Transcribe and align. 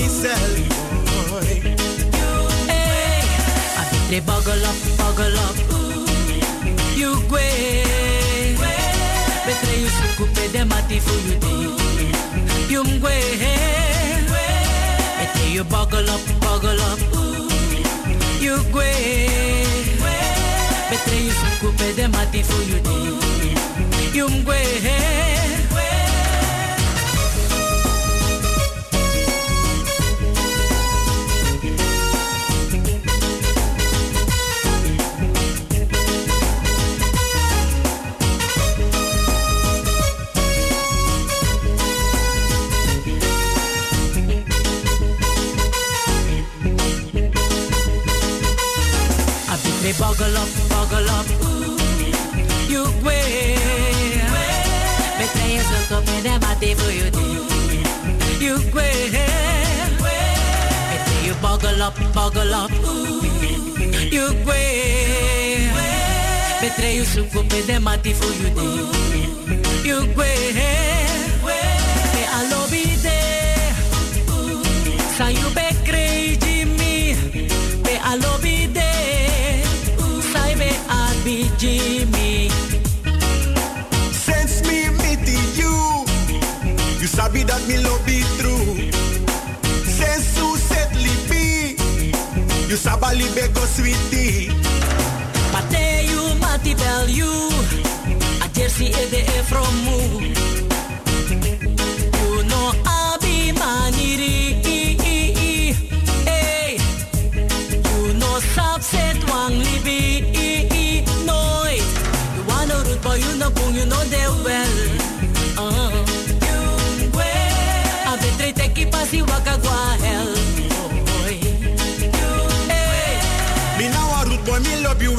Boy. 0.00 1.60
Hey. 2.66 3.20
I 3.76 3.84
think 3.90 4.08
they 4.08 4.20
buggle 4.20 4.64
up, 4.64 4.76
buggle 4.96 5.36
up. 5.46 5.56
You 6.96 7.16
gwe. 7.28 7.44
Betre 9.44 9.74
you 9.80 9.88
suku 9.88 10.24
de 10.52 10.64
mati 10.64 11.00
fu 11.00 11.14
you 11.28 11.36
di. 11.38 12.72
You 12.72 12.82
mgwe. 12.84 13.14
Betre 15.18 15.52
you 15.52 15.64
buggle 15.64 16.08
up, 16.08 16.20
buggle 16.40 16.80
up. 16.90 17.00
You 18.40 18.56
gwe. 18.72 18.90
Betre 20.90 21.16
you 21.26 21.32
suku 21.40 21.68
de 21.96 22.08
mati 22.08 22.42
fu 22.42 22.56
you 22.70 22.80
di. 22.80 24.18
You 24.18 24.28
mgwe. 24.28 25.39
They 49.90 49.98
buggle 49.98 50.36
up, 50.36 50.48
buggle 50.68 51.10
up. 51.10 51.26
You 52.68 52.84
way. 53.02 53.56
Betre 55.18 55.52
je 55.52 55.62
zoekt 55.70 56.00
op 56.00 56.08
in 56.08 56.22
de 56.22 56.38
mate 56.40 56.76
voor 56.76 56.92
je 56.92 57.10
ding. 57.10 57.38
You 58.38 58.60
way. 58.72 59.10
Betre 60.90 61.24
je 61.24 61.32
buggle 61.40 61.84
up, 61.84 61.96
buggle 62.12 62.54
up. 62.54 62.70
You 64.10 64.44
way. 64.44 65.70
Betre 66.60 66.94
je 66.94 67.04
zoekt 67.14 67.36
op 67.36 67.52
in 67.52 67.66
de 67.66 67.80
mate 67.80 68.14
voor 68.14 68.32
je 68.32 68.52
ding. 68.54 68.88
You 69.82 70.14
way. 70.14 70.52
Me 72.12 72.24
a 72.32 72.48
lobby 72.50 73.00
there. 73.02 73.74
Sa 75.16 75.28
you 75.28 75.52
be 75.54 75.69
be 81.30 81.50
Jimmy. 81.58 82.48
Since 84.26 84.62
me 84.66 84.90
meet 84.98 85.26
you, 85.60 85.74
you 87.00 87.06
sabi 87.06 87.44
that 87.44 87.62
me 87.68 87.78
love 87.78 88.04
be 88.04 88.18
true. 88.38 88.90
Since 89.98 90.26
you 90.38 90.56
set 90.56 90.90
lippy, 91.06 91.78
you 92.68 92.76
sabali 92.84 93.26
bego 93.36 93.64
sweetie. 93.74 94.50
Mate 95.54 96.10
you 96.10 96.22
mati 96.42 96.74
bel 96.74 97.08
you. 97.08 97.32
A 98.44 98.48
jersey 98.52 98.88
e 99.02 99.04
de 99.12 99.20
e 99.22 99.42
from 99.50 99.74
mu. 99.84 100.39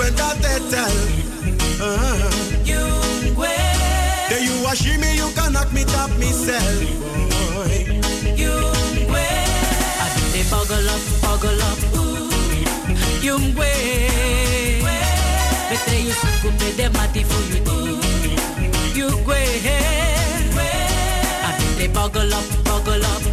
You 0.02 0.08
and 0.08 0.18
that 0.18 0.36
they 0.42 0.60
tell. 0.70 0.98
Uh. 1.82 2.30
Then 4.30 4.44
you 4.44 4.64
wash 4.64 4.86
me, 4.86 5.16
you 5.16 5.30
can 5.36 5.54
knock 5.54 5.72
me, 5.74 5.84
tap 5.84 6.10
me, 6.18 6.32
sell. 6.32 6.78
Boy. 7.52 7.86
I 10.04 10.08
think 10.14 10.30
they 10.34 10.44
buggle 10.50 10.90
up, 10.94 11.02
buggle 11.24 11.62
up. 11.70 11.80
Yung 13.22 13.56
way. 13.56 14.82
Betre 15.70 15.96
you 16.06 16.14
suku 16.14 16.50
pe 16.58 16.70
de 16.78 16.90
mati 16.90 17.24
for 17.24 17.44
you 17.52 17.60
di. 17.64 17.80
You. 18.98 19.08
I 21.48 21.52
think 21.58 21.74
they 21.78 21.88
buggle 21.88 22.34
up, 22.34 22.46
buggle 22.68 23.06
up. 23.14 23.24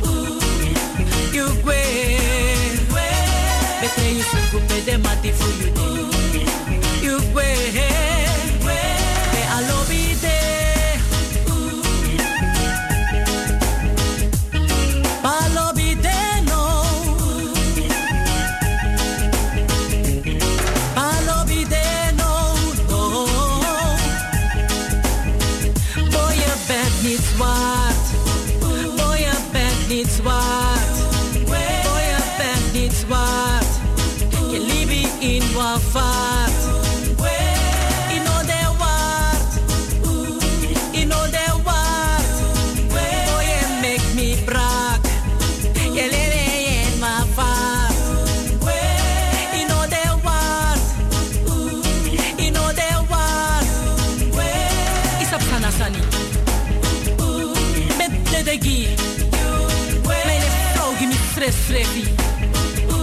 You 1.32 1.46
way. 1.64 2.18
Betre 3.80 4.06
you 4.16 4.24
pe 4.68 4.76
de 4.84 4.98
mati 4.98 5.32
for 5.32 5.52
you 5.62 5.77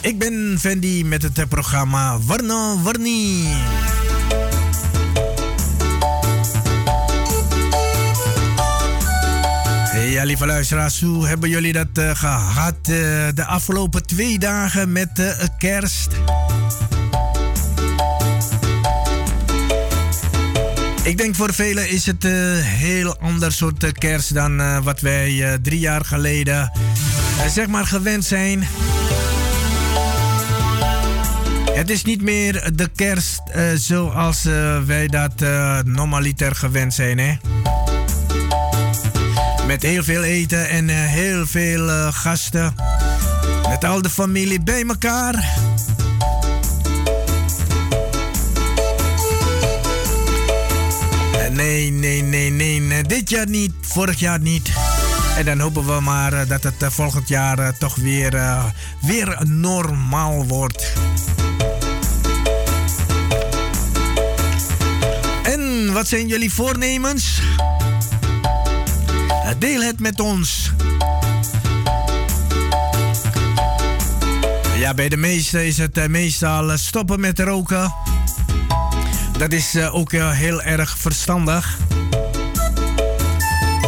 Ik 0.00 0.18
ben 0.18 0.56
Fendi 0.58 1.04
met 1.04 1.22
het 1.22 1.48
programma 1.48 2.18
Warno 2.18 2.80
Warni. 2.82 3.44
Ja, 10.10 10.24
lieve 10.24 10.46
luisteraars, 10.46 11.00
hoe 11.00 11.26
hebben 11.26 11.48
jullie 11.48 11.72
dat 11.72 11.98
uh, 11.98 12.10
gehad 12.14 12.74
uh, 12.74 12.96
de 13.34 13.44
afgelopen 13.44 14.06
twee 14.06 14.38
dagen 14.38 14.92
met 14.92 15.18
uh, 15.18 15.30
kerst? 15.58 16.08
Ik 21.02 21.18
denk 21.18 21.34
voor 21.34 21.54
velen 21.54 21.88
is 21.88 22.06
het 22.06 22.24
een 22.24 22.62
heel 22.62 23.18
ander 23.18 23.52
soort 23.52 23.92
kerst 23.92 24.34
dan 24.34 24.82
wat 24.82 25.00
wij 25.00 25.58
drie 25.62 25.80
jaar 25.80 26.04
geleden 26.04 26.72
zeg 27.48 27.66
maar 27.66 27.86
gewend 27.86 28.24
zijn. 28.24 28.66
Het 31.72 31.90
is 31.90 32.04
niet 32.04 32.22
meer 32.22 32.70
de 32.74 32.88
kerst 32.94 33.42
zoals 33.74 34.42
wij 34.86 35.06
dat 35.06 35.40
normaliter 35.84 36.54
gewend 36.54 36.94
zijn, 36.94 37.18
hè? 37.18 37.36
Met 39.66 39.82
heel 39.82 40.02
veel 40.02 40.22
eten 40.22 40.68
en 40.68 40.88
heel 40.88 41.46
veel 41.46 42.12
gasten. 42.12 42.74
Met 43.68 43.84
al 43.84 44.02
de 44.02 44.10
familie 44.10 44.60
bij 44.60 44.84
elkaar. 44.86 45.58
Nee, 51.52 51.90
nee, 51.90 52.22
nee, 52.22 52.50
nee. 52.50 53.02
Dit 53.02 53.30
jaar 53.30 53.48
niet, 53.48 53.72
vorig 53.80 54.18
jaar 54.18 54.40
niet. 54.40 54.70
En 55.36 55.44
dan 55.44 55.60
hopen 55.60 55.86
we 55.86 56.00
maar 56.00 56.46
dat 56.46 56.62
het 56.62 56.74
volgend 56.78 57.28
jaar 57.28 57.78
toch 57.78 57.94
weer, 57.94 58.42
weer 59.00 59.38
normaal 59.46 60.46
wordt. 60.46 60.92
wat 65.96 66.08
zijn 66.08 66.26
jullie 66.26 66.52
voornemens? 66.52 67.40
Deel 69.54 69.82
het 69.82 70.00
met 70.00 70.20
ons. 70.20 70.72
Ja, 74.78 74.94
bij 74.94 75.08
de 75.08 75.16
meesten 75.16 75.66
is 75.66 75.78
het 75.78 75.98
eh, 75.98 76.06
meestal 76.06 76.70
eh, 76.70 76.76
stoppen 76.76 77.20
met 77.20 77.38
roken. 77.38 77.94
Dat 79.38 79.52
is 79.52 79.74
eh, 79.74 79.94
ook 79.94 80.12
heel 80.12 80.62
erg 80.62 80.98
verstandig. 80.98 81.78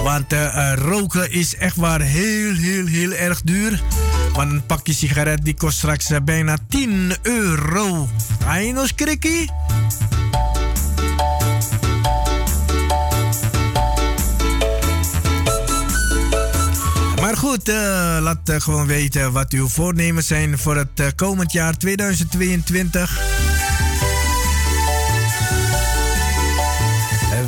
Want 0.03 0.35
roken 0.75 1.33
is 1.33 1.57
echt 1.57 1.77
waar 1.77 2.01
heel, 2.01 2.55
heel, 2.55 2.87
heel 2.87 3.13
erg 3.13 3.43
duur. 3.43 3.83
Want 4.33 4.51
een 4.53 4.67
pakje 4.67 4.93
sigaret 4.93 5.45
die 5.45 5.55
kost 5.55 5.77
straks 5.77 6.11
bijna 6.25 6.57
10 6.69 7.13
euro. 7.23 8.09
Ainos 8.47 8.95
krikkie? 8.95 9.51
Goed, 17.49 17.69
uh, 17.69 18.19
laat 18.21 18.49
uh, 18.51 18.61
gewoon 18.61 18.87
weten 18.87 19.33
wat 19.33 19.53
uw 19.53 19.69
voornemens 19.69 20.27
zijn 20.27 20.59
voor 20.59 20.77
het 20.77 21.01
uh, 21.01 21.07
komend 21.17 21.53
jaar 21.53 21.77
2022. 21.77 23.21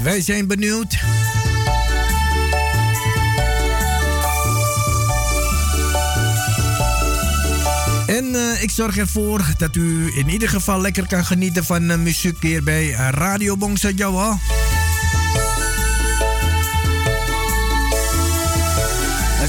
wij 0.02 0.21
zijn 0.21 0.47
benieuwd. 0.47 0.99
En 8.07 8.35
ik 8.61 8.71
zorg 8.71 8.97
ervoor 8.97 9.40
dat 9.59 9.76
u 9.76 10.12
in 10.14 10.28
ieder 10.28 10.49
geval 10.49 10.80
lekker 10.80 11.07
kan 11.07 11.25
genieten 11.25 11.64
van 11.64 12.02
muziek 12.02 12.42
hier 12.42 12.62
bij 12.62 12.90
Radio 13.11 13.57
Bongsa 13.57 13.88
Jawa. 13.88 14.38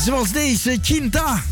Zoals 0.06 0.32
deze 0.32 0.78
Chinta. 0.82 1.44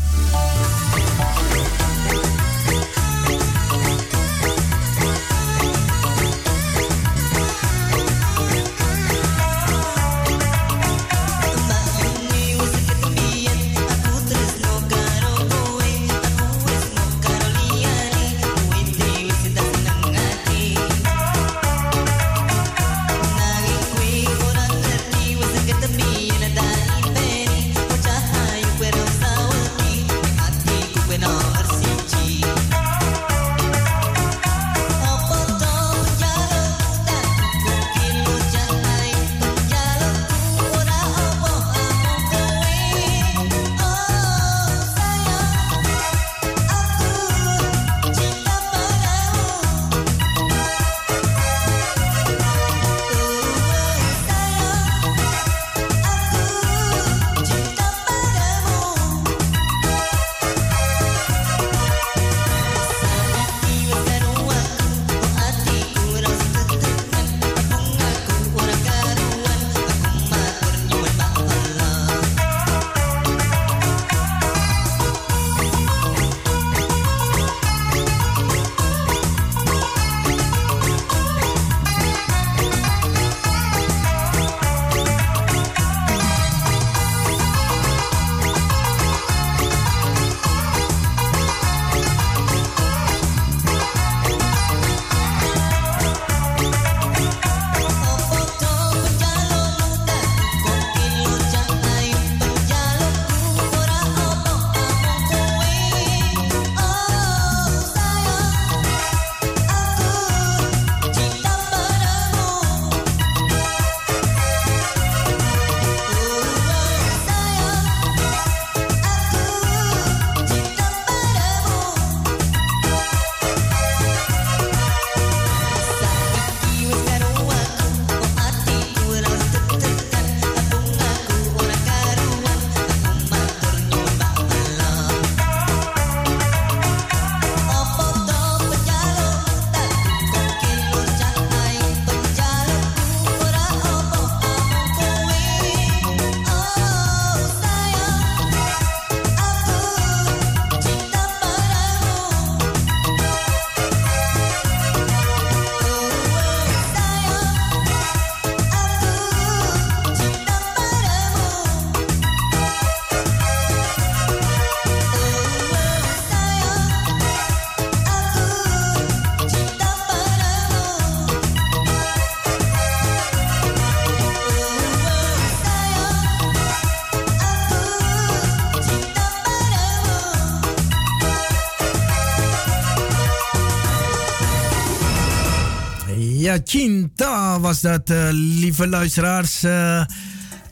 Ja, 186.50 187.60
was 187.60 187.80
dat, 187.80 188.10
uh, 188.10 188.28
lieve 188.30 188.88
luisteraars. 188.88 189.64
Uh, 189.64 189.98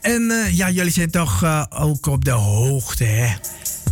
en 0.01 0.21
uh, 0.21 0.57
ja, 0.57 0.69
jullie 0.69 0.91
zijn 0.91 1.11
toch 1.11 1.45
ook 1.69 2.05
op 2.05 2.25
de 2.25 2.31
hoogte, 2.31 3.03
hè? 3.03 3.35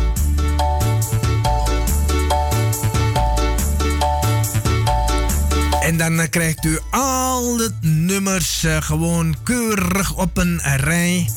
En 5.80 5.96
dan 5.96 6.20
eh, 6.20 6.28
krijgt 6.30 6.64
u 6.64 6.78
al 6.90 7.56
de 7.56 7.70
nummers 7.80 8.64
gewoon 8.80 9.36
keurig 9.42 10.14
op 10.14 10.36
een 10.36 10.60
rij. 10.76 11.28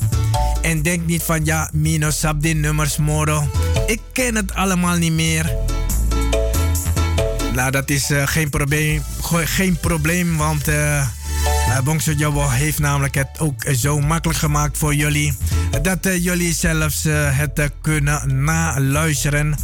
En 0.62 0.82
denk 0.82 1.06
niet 1.06 1.24
van 1.24 1.46
ja, 1.46 1.70
Mino 1.74 2.10
sap 2.10 2.42
die 2.42 2.56
nummers 2.56 2.98
moro. 2.98 3.52
Ik 3.86 4.02
ken 4.12 4.36
het 4.36 4.54
allemaal 4.54 4.98
niet 4.98 5.12
meer. 5.12 5.56
Nou, 7.54 7.72
dat 7.72 7.90
is 7.90 8.10
uh, 8.10 8.28
geen, 8.28 8.50
probleem, 8.50 9.04
geen 9.44 9.78
probleem, 9.78 10.38
want 10.38 10.68
uh, 10.68 11.08
Bongso 11.84 12.50
heeft 12.50 12.80
namelijk 12.80 13.16
het 13.16 13.40
ook 13.40 13.64
zo 13.76 14.00
makkelijk 14.00 14.40
gemaakt 14.40 14.78
voor 14.78 14.96
jullie. 14.96 15.34
Dat 15.82 16.00
jullie 16.02 16.54
zelfs 16.54 17.04
het 17.04 17.72
kunnen 17.82 18.44
naluisteren. 18.44 19.56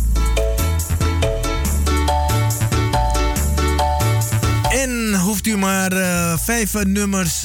hoeft 5.22 5.48
u 5.48 5.58
maar 5.58 5.92
vijf 6.40 6.84
nummers 6.84 7.40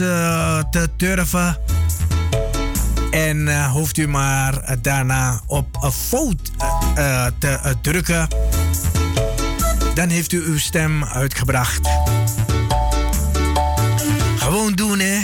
te 0.70 0.88
durven. 0.96 1.58
En 3.10 3.46
uh, 3.46 3.72
hoeft 3.72 3.96
u 3.96 4.08
maar 4.08 4.76
daarna 4.82 5.40
op 5.46 5.66
een 5.80 5.92
fout 5.92 6.50
te 7.38 7.74
drukken. 7.80 8.28
Dan 9.94 10.08
heeft 10.08 10.32
u 10.32 10.42
uw 10.44 10.58
stem 10.58 11.04
uitgebracht. 11.04 11.88
Gewoon 14.36 14.72
doen, 14.72 14.98
hè. 14.98 15.20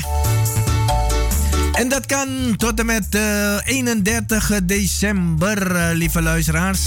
En 1.73 1.89
dat 1.89 2.07
kan 2.07 2.55
tot 2.57 2.79
en 2.79 2.87
met 2.87 3.19
31 3.65 4.51
december, 4.65 5.95
lieve 5.95 6.23
luisteraars. 6.23 6.87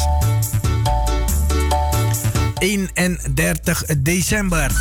31 2.57 3.83
december 3.97 4.71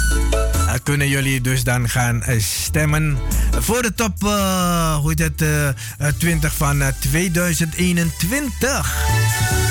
kunnen 0.82 1.08
jullie 1.08 1.40
dus 1.40 1.64
dan 1.64 1.88
gaan 1.88 2.22
eh, 2.22 2.40
stemmen 2.40 3.18
voor 3.58 3.82
de 3.82 3.94
top 3.94 4.24
uh, 4.24 4.96
hoe 4.96 5.14
heet 5.16 5.40
het, 5.40 5.44
20 6.18 6.54
van 6.54 6.82
2021. 7.00 9.67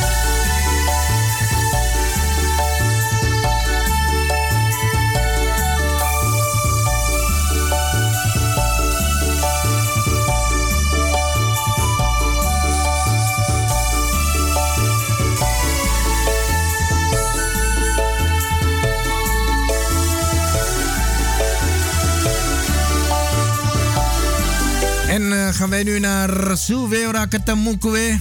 En 25.17 25.31
uh, 25.31 25.47
gaan 25.51 25.69
wij 25.69 25.83
nu 25.83 25.99
naar 25.99 26.57
Suwe 26.57 27.11
Rakatamukwe. 27.11 28.19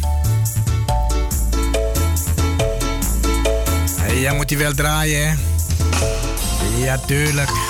Hey, 4.01 4.21
jij 4.21 4.35
moet 4.35 4.49
die 4.49 4.59
wel 4.59 4.75
draaien, 4.75 5.29
hè? 5.29 5.35
Ja, 6.85 6.99
tuurlijk. 6.99 7.66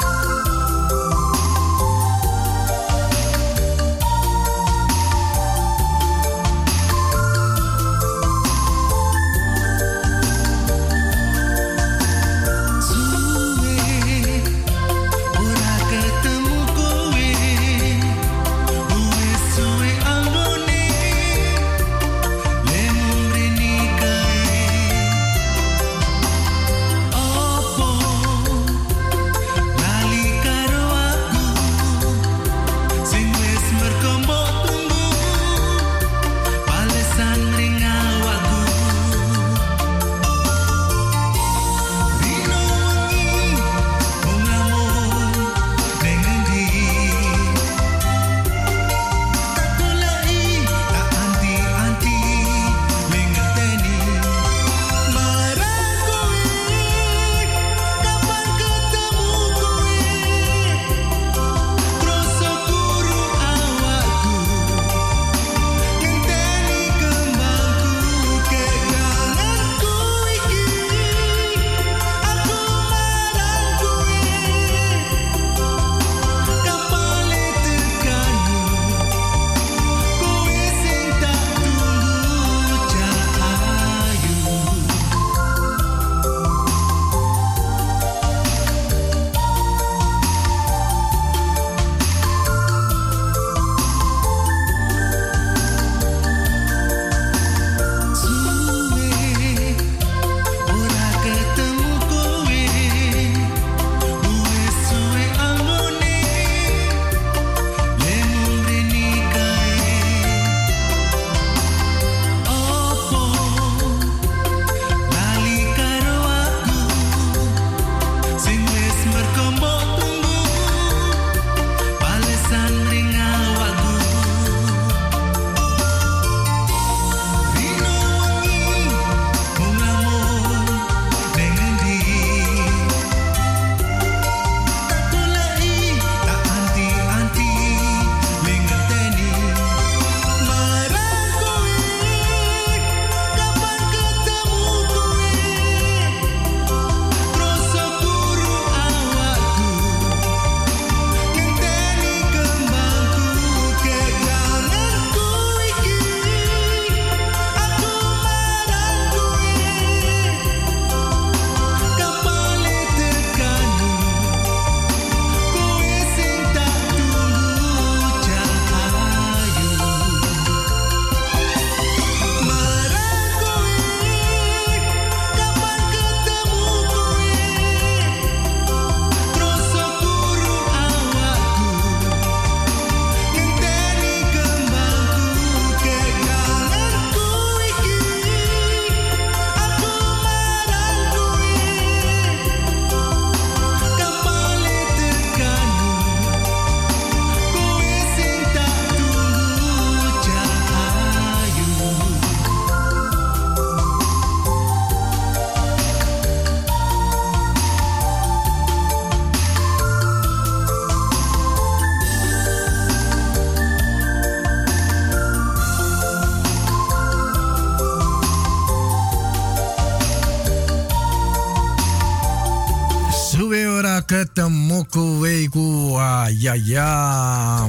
Ja, 226.65 227.67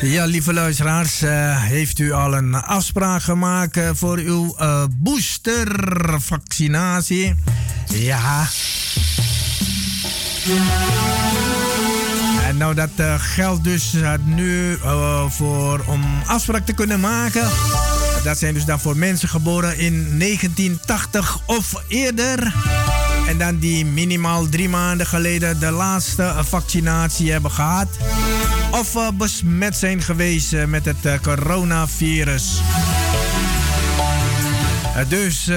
ja. 0.00 0.24
Lieve 0.24 0.52
luisteraars, 0.52 1.22
uh, 1.22 1.62
heeft 1.62 1.98
u 1.98 2.12
al 2.12 2.34
een 2.34 2.54
afspraak 2.54 3.22
gemaakt 3.22 3.76
uh, 3.76 3.90
voor 3.92 4.18
uw 4.18 4.56
uh, 4.60 4.84
boostervaccinatie? 4.90 7.34
Ja. 7.88 8.46
En 12.46 12.56
nou, 12.56 12.74
dat 12.74 12.90
geldt 13.18 13.64
dus 13.64 13.94
nu 14.24 14.78
voor 15.28 15.84
om 15.86 16.04
afspraak 16.26 16.66
te 16.66 16.72
kunnen 16.72 17.00
maken. 17.00 17.48
Dat 18.24 18.38
zijn 18.38 18.54
dus 18.54 18.64
dan 18.64 18.80
voor 18.80 18.96
mensen 18.96 19.28
geboren 19.28 19.78
in 19.78 20.18
1980 20.18 21.38
of 21.46 21.84
eerder. 21.88 22.52
En 23.26 23.38
dan 23.38 23.58
die 23.58 23.86
minimaal 23.86 24.48
drie 24.48 24.68
maanden 24.68 25.06
geleden 25.06 25.60
de 25.60 25.70
laatste 25.70 26.34
vaccinatie 26.40 27.32
hebben 27.32 27.50
gehad. 27.50 27.88
Of 28.70 28.94
uh, 28.94 29.08
besmet 29.14 29.76
zijn 29.76 30.02
geweest 30.02 30.66
met 30.66 30.84
het 30.84 31.06
uh, 31.06 31.12
coronavirus. 31.22 32.60
Dus 35.08 35.50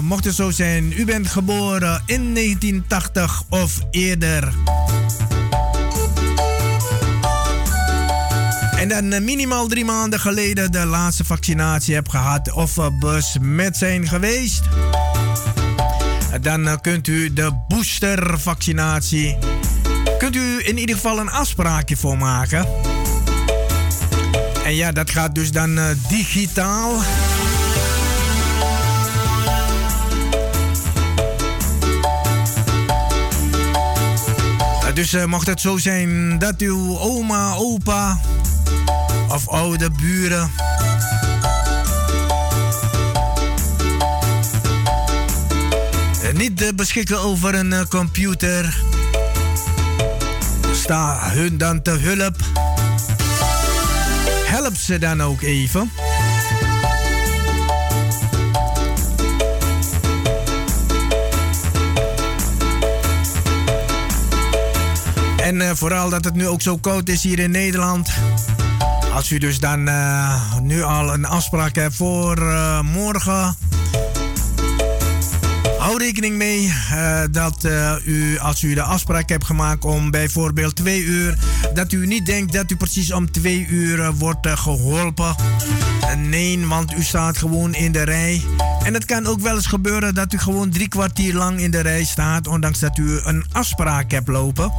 mocht 0.00 0.24
het 0.24 0.34
zo 0.34 0.50
zijn, 0.50 0.92
u 0.96 1.04
bent 1.04 1.28
geboren 1.28 2.02
in 2.06 2.34
1980 2.34 3.42
of 3.48 3.72
eerder. 3.90 4.52
En 8.78 8.88
dan 8.88 9.24
minimaal 9.24 9.66
drie 9.66 9.84
maanden 9.84 10.20
geleden 10.20 10.72
de 10.72 10.84
laatste 10.84 11.24
vaccinatie 11.24 11.94
hebt 11.94 12.10
gehad 12.10 12.52
of 12.52 12.78
besmet 13.00 13.76
zijn 13.76 14.08
geweest. 14.08 14.62
Dan 16.40 16.80
kunt 16.80 17.06
u 17.06 17.32
de 17.32 17.52
boostervaccinatie. 17.68 19.38
Kunt 20.18 20.36
u 20.36 20.66
in 20.66 20.78
ieder 20.78 20.94
geval 20.94 21.18
een 21.18 21.30
afspraakje 21.30 21.96
voor 21.96 22.18
maken. 22.18 22.66
En 24.64 24.74
ja, 24.74 24.92
dat 24.92 25.10
gaat 25.10 25.34
dus 25.34 25.52
dan 25.52 25.78
uh, 25.78 25.84
digitaal. 26.08 27.02
Dus 34.94 35.14
uh, 35.14 35.24
mocht 35.24 35.46
het 35.46 35.60
zo 35.60 35.76
zijn 35.76 36.38
dat 36.38 36.60
uw 36.60 36.98
oma, 36.98 37.54
opa 37.54 38.20
of 39.28 39.48
oude 39.48 39.90
buren 39.90 40.50
niet 46.38 46.76
beschikken 46.76 47.18
over 47.18 47.54
een 47.54 47.88
computer, 47.88 48.82
sta 50.72 51.30
hun 51.30 51.58
dan 51.58 51.82
te 51.82 51.90
hulp. 51.90 52.36
Help 54.44 54.76
ze 54.76 54.98
dan 54.98 55.22
ook 55.22 55.42
even. 55.42 55.90
En 65.36 65.54
uh, 65.54 65.70
vooral 65.74 66.10
dat 66.10 66.24
het 66.24 66.34
nu 66.34 66.46
ook 66.46 66.62
zo 66.62 66.76
koud 66.76 67.08
is 67.08 67.22
hier 67.22 67.38
in 67.38 67.50
Nederland. 67.50 68.10
Als 69.12 69.30
u 69.30 69.38
dus 69.38 69.58
dan 69.60 69.90
nu 70.62 70.82
al 70.82 71.14
een 71.14 71.24
afspraak 71.24 71.74
hebt 71.74 71.96
voor 71.96 72.42
morgen 72.84 73.56
hou 75.88 76.00
rekening 76.00 76.36
mee 76.36 76.64
uh, 76.64 77.20
dat 77.30 77.64
uh, 77.64 77.92
u, 78.04 78.38
als 78.38 78.62
u 78.62 78.74
de 78.74 78.82
afspraak 78.82 79.28
hebt 79.28 79.44
gemaakt 79.44 79.84
om 79.84 80.10
bijvoorbeeld 80.10 80.76
twee 80.76 81.02
uur, 81.02 81.38
dat 81.74 81.92
u 81.92 82.06
niet 82.06 82.26
denkt 82.26 82.52
dat 82.52 82.70
u 82.70 82.76
precies 82.76 83.12
om 83.12 83.30
twee 83.30 83.66
uur 83.66 83.98
uh, 83.98 84.08
wordt 84.14 84.48
geholpen. 84.48 85.34
nee, 86.16 86.66
want 86.66 86.94
u 86.94 87.02
staat 87.02 87.38
gewoon 87.38 87.74
in 87.74 87.92
de 87.92 88.02
rij. 88.02 88.42
En 88.84 88.94
het 88.94 89.04
kan 89.04 89.26
ook 89.26 89.40
wel 89.40 89.54
eens 89.54 89.66
gebeuren 89.66 90.14
dat 90.14 90.32
u 90.32 90.38
gewoon 90.38 90.70
drie 90.70 90.88
kwartier 90.88 91.34
lang 91.34 91.60
in 91.60 91.70
de 91.70 91.80
rij 91.80 92.04
staat, 92.04 92.46
ondanks 92.46 92.78
dat 92.78 92.98
u 92.98 93.20
een 93.22 93.44
afspraak 93.52 94.10
hebt 94.10 94.28
lopen. 94.28 94.72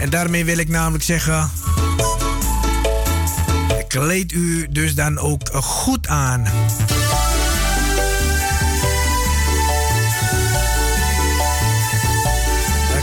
En 0.00 0.10
daarmee 0.10 0.44
wil 0.44 0.58
ik 0.58 0.68
namelijk 0.68 1.04
zeggen. 1.04 1.50
Kleed 3.88 4.32
u 4.32 4.66
dus 4.70 4.94
dan 4.94 5.18
ook 5.18 5.48
goed 5.52 6.08
aan. 6.08 6.44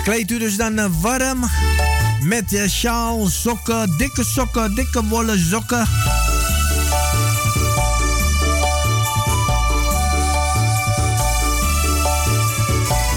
Kleedt 0.03 0.31
u 0.31 0.39
dus 0.39 0.55
dan 0.55 1.01
warm 1.01 1.45
met 2.21 2.53
uh, 2.53 2.67
sjaal, 2.67 3.27
sokken, 3.27 3.97
dikke 3.97 4.23
sokken, 4.23 4.75
dikke 4.75 5.03
wollen 5.03 5.39
sokken. 5.39 5.87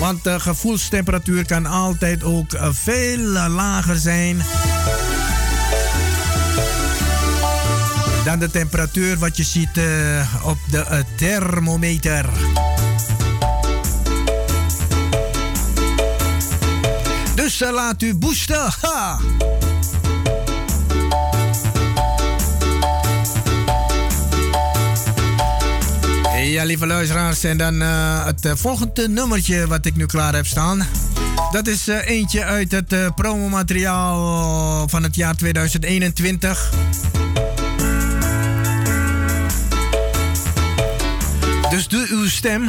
Want 0.01 0.25
de 0.25 0.41
gevoelstemperatuur 0.41 1.47
kan 1.47 1.67
altijd 1.67 2.25
ook 2.25 2.53
uh, 2.53 2.69
veel 2.73 3.19
lager 3.49 3.97
zijn 3.97 4.43
dan 8.25 8.39
de 8.39 8.51
temperatuur 8.51 9.19
wat 9.19 9.37
je 9.37 9.45
ziet 9.45 9.81
op 10.43 10.59
de 10.71 11.05
thermometer. 11.17 12.27
Dus 17.59 17.71
laat 17.71 18.03
u 18.03 18.15
boosten. 18.15 18.71
Ja, 26.45 26.65
lieve 26.65 26.87
luisteraars. 26.87 27.45
En 27.45 27.57
dan 27.57 27.83
uh, 27.83 28.25
het 28.25 28.45
uh, 28.45 28.53
volgende 28.55 29.09
nummertje 29.09 29.67
wat 29.67 29.87
ik 29.87 29.97
nu 29.97 30.07
klaar 30.07 30.35
heb 30.35 30.47
staan. 30.47 30.87
Dat 31.51 31.67
is 31.67 31.89
uh, 31.89 32.09
eentje 32.09 32.45
uit 32.45 32.73
het 32.73 32.93
uh, 32.93 33.07
promomateriaal 33.15 34.89
van 34.89 35.03
het 35.03 35.15
jaar 35.15 35.37
2021. 35.37 36.73
Dus 41.71 41.89
doe 41.89 42.07
uw 42.09 42.29
stem 42.29 42.69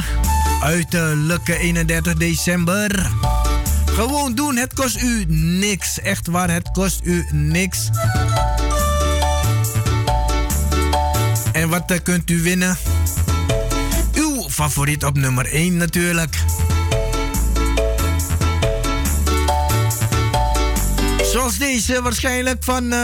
uiterlijke 0.60 1.58
31 1.58 2.14
december. 2.14 3.10
Gewoon 3.98 4.34
doen, 4.34 4.56
het 4.56 4.74
kost 4.74 5.02
u 5.02 5.24
niks. 5.28 6.00
Echt 6.00 6.26
waar, 6.26 6.50
het 6.50 6.70
kost 6.70 7.00
u 7.02 7.26
niks. 7.32 7.90
En 11.52 11.68
wat 11.68 11.90
uh, 11.90 11.98
kunt 12.02 12.30
u 12.30 12.42
winnen? 12.42 12.76
Uw 14.14 14.48
favoriet 14.48 15.04
op 15.04 15.16
nummer 15.16 15.46
1 15.46 15.76
natuurlijk. 15.76 16.36
Zoals 21.32 21.58
deze 21.58 22.02
waarschijnlijk 22.02 22.64
van 22.64 22.92
uh, 22.92 22.98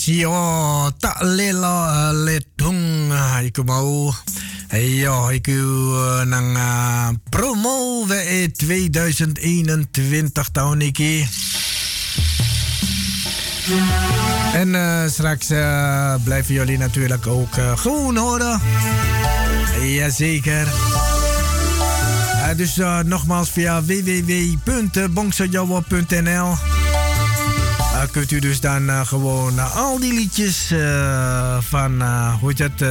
Sio. 0.00 0.88
Tak 0.96 1.20
lelo 1.20 1.84
letung. 2.24 3.12
Rongokno. 3.12 3.44
iku 3.44 3.62
mau. 3.64 4.12
Ja, 4.72 5.30
ik 5.30 5.46
uh, 5.46 7.08
promo 7.28 8.06
we 8.06 8.50
2021 8.52 10.50
tahun 10.50 10.80
iki. 10.80 11.28
En 14.52 14.68
uh, 14.68 15.08
straks 15.08 15.50
uh, 15.50 16.14
blijven 16.24 16.54
jullie 16.54 16.78
natuurlijk 16.78 17.26
ook 17.26 17.56
uh, 17.56 17.76
gewoon 17.76 18.16
horen. 18.16 18.60
Jazeker. 19.82 20.66
Dus 22.56 22.80
nogmaals 23.04 23.50
via 23.50 23.84
www.bongsojawa.nl 23.84 26.50
uh, 26.50 26.79
kunt 28.06 28.30
u 28.30 28.38
dus 28.38 28.60
dan 28.60 28.82
uh, 28.86 29.06
gewoon 29.06 29.54
uh, 29.54 29.76
al 29.76 29.98
die 29.98 30.12
liedjes 30.12 30.74
van 31.60 32.02
hoe 32.40 32.52
het, 32.56 32.84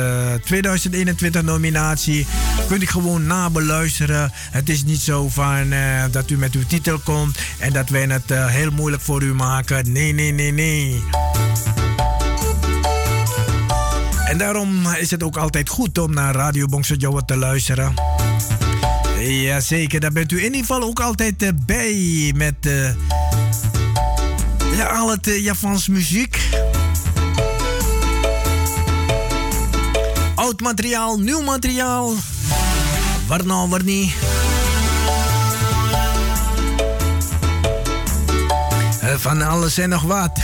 2021 0.43 1.41
nominatie 1.41 2.27
kunt 2.67 2.81
u 2.81 2.85
gewoon 2.85 3.27
nabeluisteren. 3.27 4.31
Het 4.51 4.69
is 4.69 4.83
niet 4.83 4.99
zo 4.99 5.29
van 5.29 5.73
dat 6.11 6.29
u 6.29 6.37
met 6.37 6.55
uw 6.55 6.65
titel 6.67 6.99
komt 6.99 7.37
en 7.57 7.73
dat 7.73 7.89
wij 7.89 8.03
het 8.03 8.23
heel 8.27 8.71
moeilijk 8.71 9.03
voor 9.03 9.23
u 9.23 9.33
maken. 9.33 9.91
Nee, 9.91 10.13
nee, 10.13 10.31
nee, 10.31 10.51
nee. 10.51 11.03
En 14.25 14.37
daarom 14.37 14.87
is 14.87 15.11
het 15.11 15.23
ook 15.23 15.37
altijd 15.37 15.69
goed 15.69 15.97
om 15.97 16.13
naar 16.13 16.35
Radio 16.35 16.65
Bongso 16.65 17.21
te 17.25 17.37
luisteren. 17.37 17.93
Jazeker, 19.19 19.99
daar 19.99 20.11
bent 20.11 20.31
u 20.31 20.37
in 20.37 20.43
ieder 20.43 20.59
geval 20.59 20.83
ook 20.83 20.99
altijd 20.99 21.65
bij 21.65 22.33
met 22.35 22.55
al 24.87 25.09
het 25.09 25.27
uh, 25.27 25.43
Javans 25.43 25.87
muziek. 25.87 26.39
Oud 30.35 30.61
materiaal, 30.61 31.19
nieuw 31.19 31.41
materiaal. 31.41 32.13
Waar 33.27 33.45
nou, 33.45 33.69
waar 33.69 33.83
niet. 33.83 34.13
Uh, 39.03 39.15
van 39.17 39.41
alles 39.41 39.77
en 39.77 39.89
nog 39.89 40.01
wat. 40.01 40.39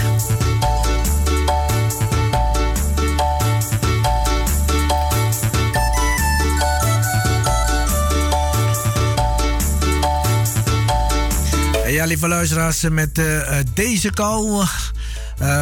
Ja, 11.88 12.06
lieve 12.06 12.28
luisteraars, 12.28 12.82
met 12.82 13.18
uh, 13.18 13.58
deze 13.74 14.10
kou, 14.10 14.66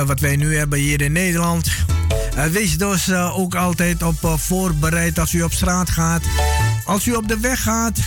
wat 0.05 0.19
wij 0.19 0.35
nu 0.35 0.57
hebben 0.57 0.79
hier 0.79 1.01
in 1.01 1.11
Nederland. 1.11 1.67
Wees 2.51 2.77
dus 2.77 3.13
ook 3.13 3.55
altijd 3.55 4.03
op 4.03 4.33
voorbereid 4.35 5.19
als 5.19 5.33
u 5.33 5.41
op 5.41 5.53
straat 5.53 5.89
gaat. 5.89 6.21
Als 6.85 7.05
u 7.05 7.13
op 7.13 7.27
de 7.27 7.39
weg 7.39 7.61
gaat. 7.61 7.99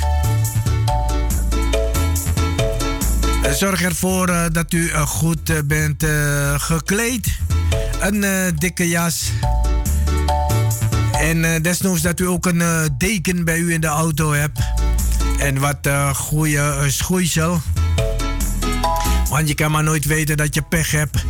zorg 3.52 3.82
ervoor 3.82 4.50
dat 4.52 4.72
u 4.72 4.90
goed 4.94 5.66
bent 5.66 6.04
gekleed. 6.56 7.38
Een 8.00 8.24
dikke 8.58 8.88
jas. 8.88 9.30
En 11.12 11.62
desnoods 11.62 12.02
dat 12.02 12.20
u 12.20 12.26
ook 12.26 12.46
een 12.46 12.94
deken 12.98 13.44
bij 13.44 13.58
u 13.58 13.72
in 13.72 13.80
de 13.80 13.86
auto 13.86 14.32
hebt. 14.32 14.60
En 15.38 15.58
wat 15.58 15.88
goede 16.14 16.84
schoeisel. 16.86 17.60
Want 19.36 19.48
je 19.48 19.54
kan 19.54 19.70
maar 19.70 19.82
nooit 19.82 20.04
weten 20.04 20.36
dat 20.36 20.54
je 20.54 20.62
pech 20.62 20.90
hebt. 20.90 21.24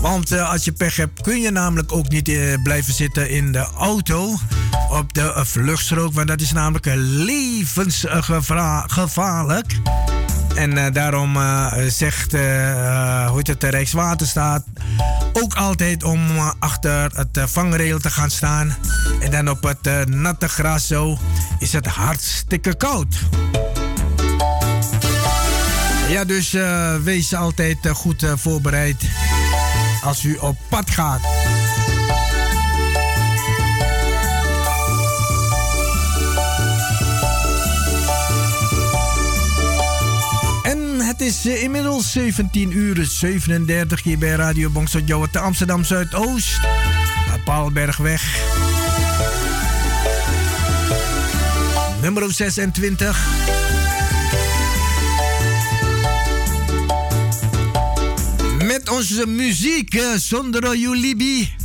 Want 0.00 0.32
uh, 0.32 0.50
als 0.50 0.64
je 0.64 0.72
pech 0.72 0.96
hebt, 0.96 1.20
kun 1.20 1.40
je 1.40 1.50
namelijk 1.50 1.92
ook 1.92 2.08
niet 2.08 2.28
uh, 2.28 2.54
blijven 2.62 2.94
zitten 2.94 3.30
in 3.30 3.52
de 3.52 3.66
auto. 3.78 4.38
op 4.90 5.14
de 5.14 5.32
vluchtstrook, 5.34 6.12
want 6.12 6.28
dat 6.28 6.40
is 6.40 6.52
namelijk 6.52 6.86
levensgevaarlijk. 6.96 9.80
En 10.54 10.92
daarom 10.92 11.38
zegt 11.88 12.32
hoe 12.32 13.40
het, 13.42 13.60
de 13.60 13.68
Rijkswaterstaat 13.68 14.64
ook 15.32 15.54
altijd 15.54 16.02
om 16.02 16.38
achter 16.58 17.10
het 17.14 17.50
vangrail 17.50 17.98
te 17.98 18.10
gaan 18.10 18.30
staan. 18.30 18.76
En 19.20 19.30
dan 19.30 19.50
op 19.50 19.62
het 19.62 20.08
natte 20.08 20.48
gras 20.48 20.86
zo 20.86 21.18
is 21.58 21.72
het 21.72 21.86
hartstikke 21.86 22.76
koud. 22.76 23.16
Ja, 26.08 26.24
dus 26.24 26.54
uh, 26.54 26.96
wees 26.96 27.34
altijd 27.34 27.86
uh, 27.86 27.94
goed 27.94 28.22
uh, 28.22 28.32
voorbereid 28.36 29.02
als 30.02 30.24
u 30.24 30.36
op 30.36 30.56
pad 30.68 30.90
gaat. 30.90 31.20
En 40.62 41.00
het 41.00 41.20
is 41.20 41.46
inmiddels 41.46 42.12
17 42.12 42.76
uur 42.76 43.04
37 43.04 44.02
hier 44.02 44.18
bij 44.18 44.30
Radio 44.30 44.70
Bongsot 44.70 45.02
Jouwe 45.08 45.30
te 45.30 45.38
Amsterdam 45.38 45.84
Zuidoost. 45.84 46.60
Paalbergweg. 47.44 48.42
Nummer 52.00 52.32
26. 52.32 53.63
Met 58.84 58.96
onze 58.96 59.26
muziek, 59.26 60.00
zonder 60.16 60.76
jullie. 60.76 61.63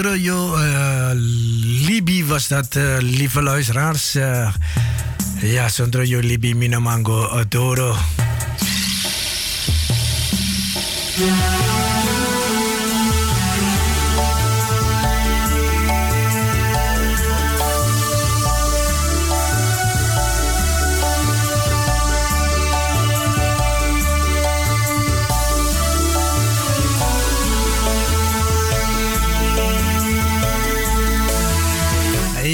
Jo, 0.00 0.56
uh, 0.56 1.10
Libi 1.84 2.24
was 2.24 2.48
dat, 2.48 2.76
uh, 2.76 2.96
lieve 3.00 3.42
luisteraars. 3.42 4.16
Uh, 4.16 4.48
ja, 5.40 5.68
zonder 5.68 6.04
jo, 6.04 6.20
Libi, 6.20 6.54
Minamango, 6.54 7.28
Adoro. 7.28 7.96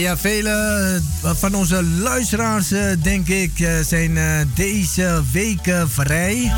Ja, 0.06 0.16
vele 0.16 1.00
van 1.22 1.54
onze 1.54 1.84
luisteraars, 1.84 2.68
denk 3.02 3.28
ik, 3.28 3.68
zijn 3.82 4.18
deze 4.54 5.22
weken 5.32 5.90
vrij. 5.90 6.52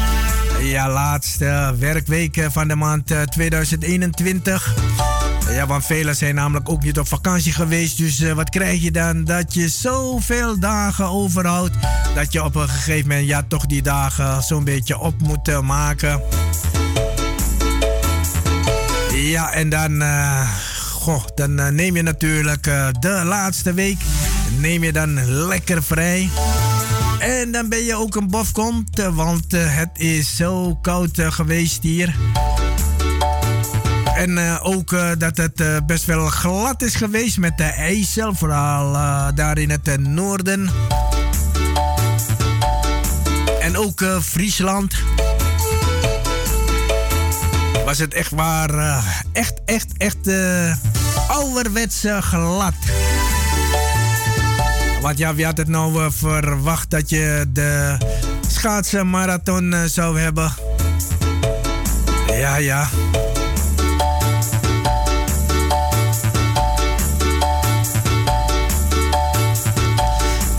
Ja, 0.63 0.91
laatste 0.91 1.75
werkweek 1.79 2.47
van 2.51 2.69
de 2.69 2.75
maand 2.75 3.13
2021. 3.31 4.75
Ja, 5.51 5.67
want 5.67 5.87
velen 5.87 6.17
zijn 6.17 6.35
namelijk 6.35 6.69
ook 6.69 6.83
niet 6.83 6.99
op 6.99 7.09
vakantie 7.09 7.53
geweest. 7.53 7.99
Dus 7.99 8.33
wat 8.33 8.51
krijg 8.51 8.83
je 8.83 8.91
dan? 8.91 9.25
Dat 9.25 9.55
je 9.55 9.69
zoveel 9.69 10.59
dagen 10.59 11.09
overhoudt. 11.09 11.75
Dat 12.15 12.33
je 12.33 12.45
op 12.45 12.55
een 12.55 12.69
gegeven 12.69 13.09
moment 13.09 13.27
ja, 13.27 13.45
toch 13.49 13.67
die 13.67 13.83
dagen 13.83 14.43
zo'n 14.43 14.65
beetje 14.65 14.99
op 14.99 15.21
moet 15.21 15.63
maken. 15.63 16.23
Ja, 19.13 19.53
en 19.53 19.69
dan, 19.69 20.03
goh, 20.99 21.25
dan 21.35 21.75
neem 21.75 21.97
je 21.97 22.03
natuurlijk 22.03 22.63
de 23.01 23.23
laatste 23.25 23.75
week. 23.75 23.99
Neem 24.59 24.85
je 24.85 24.93
dan 24.93 25.25
lekker 25.47 25.83
vrij. 25.83 26.31
En 27.19 27.53
dan 27.53 27.69
ben 27.69 27.85
je 27.85 27.97
ook 27.97 28.17
een 28.17 28.29
bofkont, 28.29 29.09
want 29.13 29.53
het 29.53 29.91
is 29.93 30.37
zo 30.37 30.75
koud 30.75 31.21
geweest 31.21 31.83
hier. 31.83 32.17
En 34.15 34.61
ook 34.61 34.97
dat 35.19 35.37
het 35.37 35.87
best 35.87 36.05
wel 36.05 36.27
glad 36.27 36.83
is 36.83 36.95
geweest 36.95 37.39
met 37.39 37.57
de 37.57 37.65
IJssel, 37.65 38.35
vooral 38.35 38.93
daar 39.35 39.59
in 39.59 39.71
het 39.71 40.01
noorden. 40.01 40.71
En 43.61 43.77
ook 43.77 44.05
Friesland. 44.23 44.95
Was 47.89 47.99
het 47.99 48.15
echt 48.15 48.31
waar, 48.31 49.03
echt, 49.33 49.55
echt, 49.65 49.87
echt 49.97 50.17
ouderwets 51.29 52.05
glad. 52.21 52.75
Want 55.01 55.19
ja, 55.19 55.35
wie 55.35 55.45
had 55.45 55.57
het 55.57 55.69
nou 55.69 56.13
verwacht 56.13 56.91
dat 56.91 57.11
je 57.11 57.45
de 57.53 57.97
schaatsenmarathon 58.49 59.75
zou 59.87 60.21
hebben? 60.21 60.53
Ja, 62.27 62.57
ja. 62.57 62.89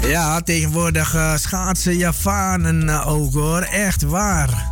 Ja, 0.01 0.41
tegenwoordig 0.41 1.15
uh, 1.15 1.35
schaatsen 1.35 1.97
Javanen 1.97 2.83
uh, 2.83 3.07
ook 3.07 3.33
hoor. 3.33 3.61
Echt 3.61 4.01
waar. 4.01 4.68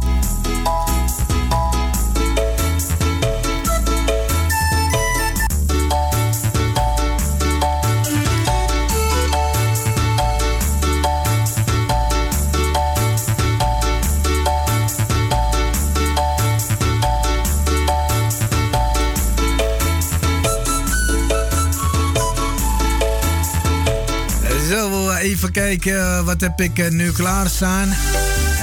Kijken, 25.57 26.25
wat 26.25 26.41
heb 26.41 26.61
ik 26.61 26.79
eh, 26.79 26.89
nu 26.89 27.11
klaarstaan? 27.11 27.89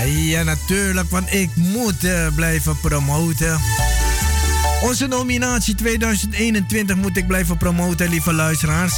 Ja, 0.06 0.42
natuurlijk, 0.42 1.10
want 1.10 1.32
ik 1.32 1.50
moet 1.56 2.04
uh, 2.04 2.26
blijven 2.34 2.80
promoten. 2.80 3.60
Onze 4.82 5.06
nominatie 5.06 5.74
2021 5.74 6.96
moet 6.96 7.16
ik 7.16 7.26
blijven 7.26 7.56
promoten, 7.56 8.08
lieve 8.08 8.32
luisteraars. 8.32 8.94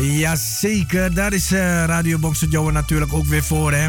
Jazeker, 0.00 1.14
daar 1.14 1.32
is 1.32 1.50
Radio 1.86 2.18
Boxer 2.18 2.48
Joe 2.48 2.72
natuurlijk 2.72 3.12
ook 3.12 3.26
weer 3.26 3.44
voor, 3.44 3.72
hè. 3.72 3.88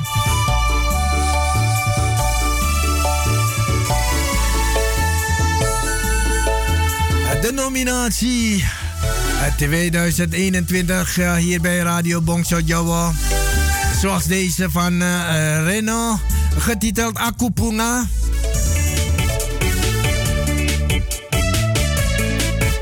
De 7.41 7.51
nominatie 7.53 8.65
2021 9.57 11.17
uh, 11.17 11.35
hier 11.35 11.61
bij 11.61 11.77
Radio 11.77 12.21
Bongso 12.21 12.59
Jawa. 12.65 13.11
Zoals 14.01 14.25
deze 14.25 14.69
van 14.69 15.01
uh, 15.01 15.63
Reno, 15.63 16.19
getiteld 16.57 17.17
Akupunga. 17.17 18.05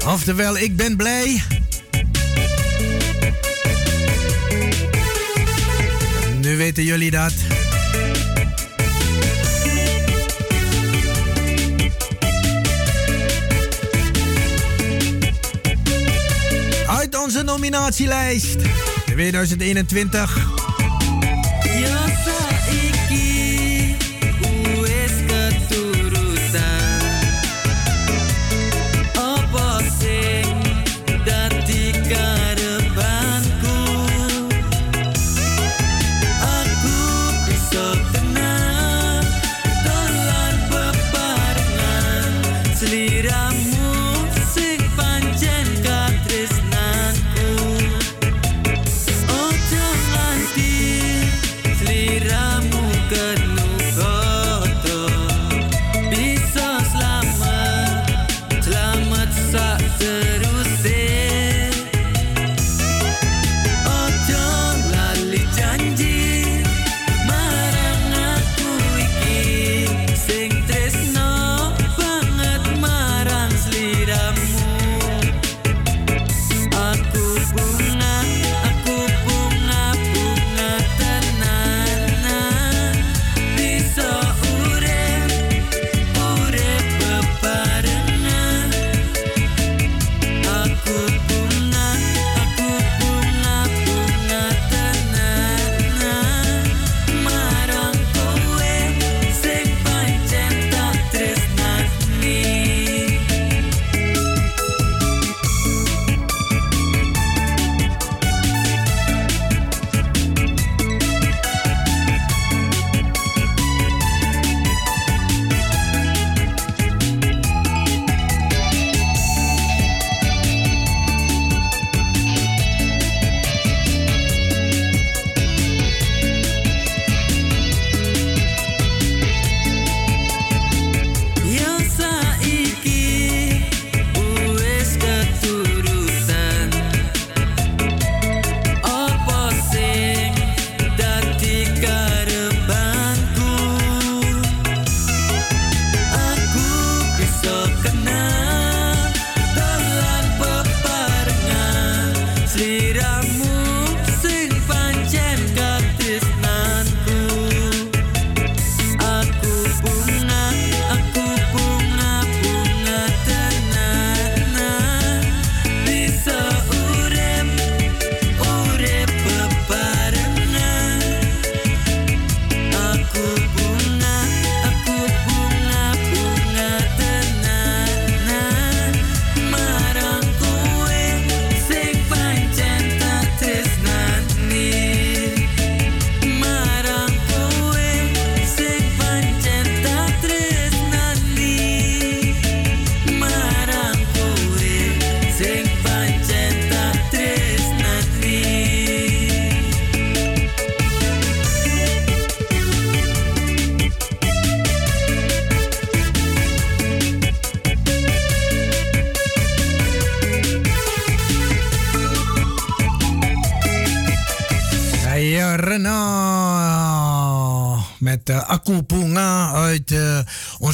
Oftewel, 0.08 0.58
ik 0.58 0.76
ben 0.76 0.96
blij. 0.96 1.42
Nu 6.42 6.58
weten 6.58 6.84
jullie 6.84 7.12
dat. 7.12 7.34
Nominatielijst 17.56 18.58
2021. 19.06 20.55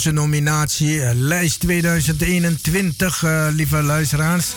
Onze 0.01 0.13
nominatie 0.13 0.99
uh, 0.99 1.09
lijst 1.13 1.61
2021, 1.61 3.51
lieve 3.53 3.81
luisteraars. 3.81 4.53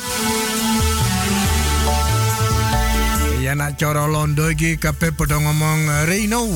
Ja, 3.40 3.55
na 3.55 3.74
cara 3.76 4.07
londo 4.07 4.49
iki 4.49 4.78
kape 4.78 5.12
padha 5.12 5.36
ngomong 5.40 5.90
Reno. 6.05 6.49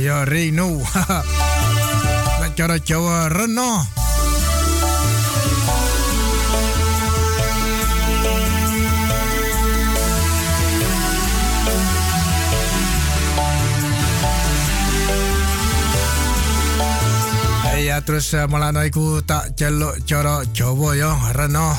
Ya 0.00 0.24
Reno. 0.24 0.82
na 2.40 2.50
cara 2.56 2.78
Jawa 2.78 3.28
ya 17.92 18.00
terus 18.00 18.32
uh, 18.32 18.48
malano 18.48 18.80
iku 18.88 19.20
tak 19.20 19.52
celuk 19.52 20.00
cara 20.08 20.40
Jawa 20.56 20.96
ya 20.96 21.12
Reno. 21.36 21.76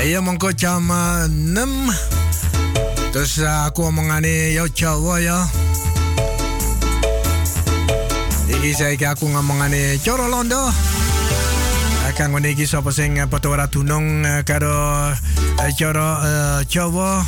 Ayo 0.00 0.24
mongko 0.24 0.56
jam 0.56 0.88
6 0.88 1.60
Terus 3.12 3.44
uh, 3.44 3.68
aku 3.68 3.92
omongane 3.92 4.56
ya 4.56 4.64
Jawa 4.72 5.20
ya. 5.20 5.44
Iki 8.48 8.70
saiki 8.72 9.04
aku 9.04 9.28
ngomongane 9.28 10.00
cara 10.00 10.24
Londo. 10.24 10.72
Kang 12.12 12.36
ngene 12.36 12.52
iki 12.52 12.68
sapa 12.68 12.92
sing 12.92 13.16
padha 13.24 13.48
ora 13.48 13.64
dunung 13.72 14.20
karo 14.44 15.16
cara 15.70 16.18
Jawa. 16.66 17.22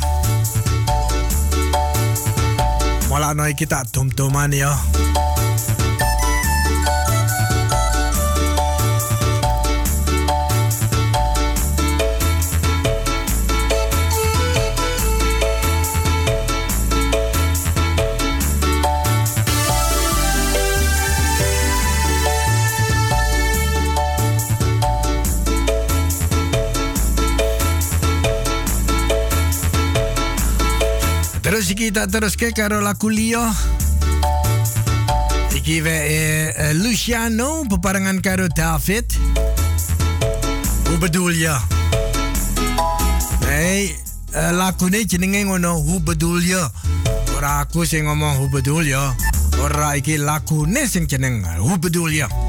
Malah 3.07 3.31
ana 3.31 3.47
iki 3.47 3.63
tak 3.63 3.87
dum-duman 3.95 4.51
ya. 4.51 4.75
Terus 31.45 31.69
iki 31.69 31.93
tak 31.93 32.09
terus 32.09 32.33
ke 32.33 32.49
karo 32.49 32.81
lagu 32.81 33.05
Leo. 33.05 33.45
Iki 35.53 35.77
we 35.85 35.93
eh, 35.93 36.73
Luciano 36.73 37.61
beparengan 37.69 38.17
karo 38.17 38.49
David. 38.49 39.05
Hoe 40.89 40.97
bedoel 40.97 41.37
je? 41.37 41.53
Nee, 43.45 43.93
uh, 44.33 44.57
lagu 44.57 44.89
ini 44.89 45.05
jenenge 45.05 45.45
ngono, 45.45 45.85
hoe 45.85 46.01
bedoel 46.01 46.41
je? 46.41 46.65
Ora 47.37 47.61
aku 47.61 47.85
sing 47.85 48.09
ngomong 48.09 48.41
hoe 48.41 48.49
bedoel 48.49 48.89
je? 48.89 49.05
Ora 49.61 49.93
iki 49.93 50.17
lagu 50.17 50.65
ini 50.65 50.89
sing 50.89 51.05
jeneng, 51.05 51.45
hoe 51.61 51.77
bedoel 51.77 52.25
je? 52.25 52.44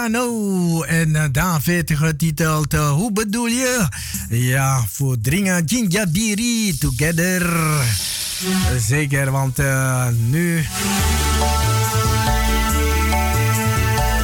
Luciano 0.00 0.82
en 0.82 1.08
uh, 1.08 1.24
David 1.32 1.92
getiteld 1.94 2.74
uh, 2.74 2.90
Hoe 2.90 3.12
bedoel 3.12 3.46
je? 3.46 3.88
Ja, 4.28 4.84
voor 4.90 5.16
Dringa 5.20 5.60
Jinjabiri 5.64 6.78
Together. 6.78 7.52
Zeker, 8.78 9.30
want 9.30 9.58
uh, 9.58 10.06
nu... 10.28 10.66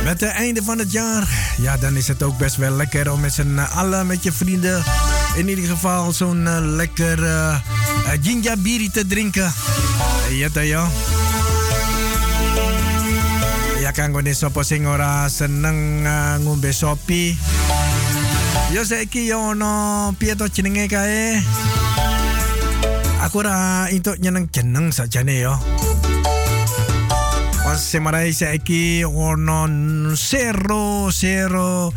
Met 0.04 0.20
het 0.20 0.30
einde 0.30 0.62
van 0.62 0.78
het 0.78 0.92
jaar, 0.92 1.54
ja, 1.60 1.76
dan 1.76 1.96
is 1.96 2.08
het 2.08 2.22
ook 2.22 2.38
best 2.38 2.56
wel 2.56 2.72
lekker 2.72 3.12
om 3.12 3.20
met 3.20 3.32
z'n 3.32 3.58
allen, 3.58 4.06
met 4.06 4.22
je 4.22 4.32
vrienden, 4.32 4.84
in 5.34 5.48
ieder 5.48 5.64
geval 5.64 6.12
zo'n 6.12 6.74
lekker 6.76 7.18
uh, 7.18 7.56
ginjabiri 8.22 8.90
te 8.90 9.06
drinken. 9.06 9.52
Ja, 10.30 10.60
ja 10.60 10.88
ya 13.96 14.04
kan 14.04 14.12
ngone 14.12 14.36
sapa 14.36 14.60
sing 14.60 14.84
ora 14.84 15.24
seneng 15.32 16.04
uh, 16.04 16.36
ngombe 16.44 16.68
sopi. 16.68 17.32
Yo 18.68 18.84
saiki 18.84 19.24
yo 19.24 19.56
ono 19.56 20.12
piye 20.20 20.36
to 20.36 20.52
jenenge 20.52 20.84
kae? 20.84 21.40
Aku 23.24 23.40
ora 23.40 23.88
entuk 23.88 24.20
nyeneng 24.20 24.52
jeneng 24.52 24.92
sajane 24.92 25.40
yo. 25.40 25.56
Pas 27.64 27.80
semarai 27.80 28.36
saiki 28.36 29.00
ono 29.08 29.64
zero 30.12 31.08
zero 31.08 31.88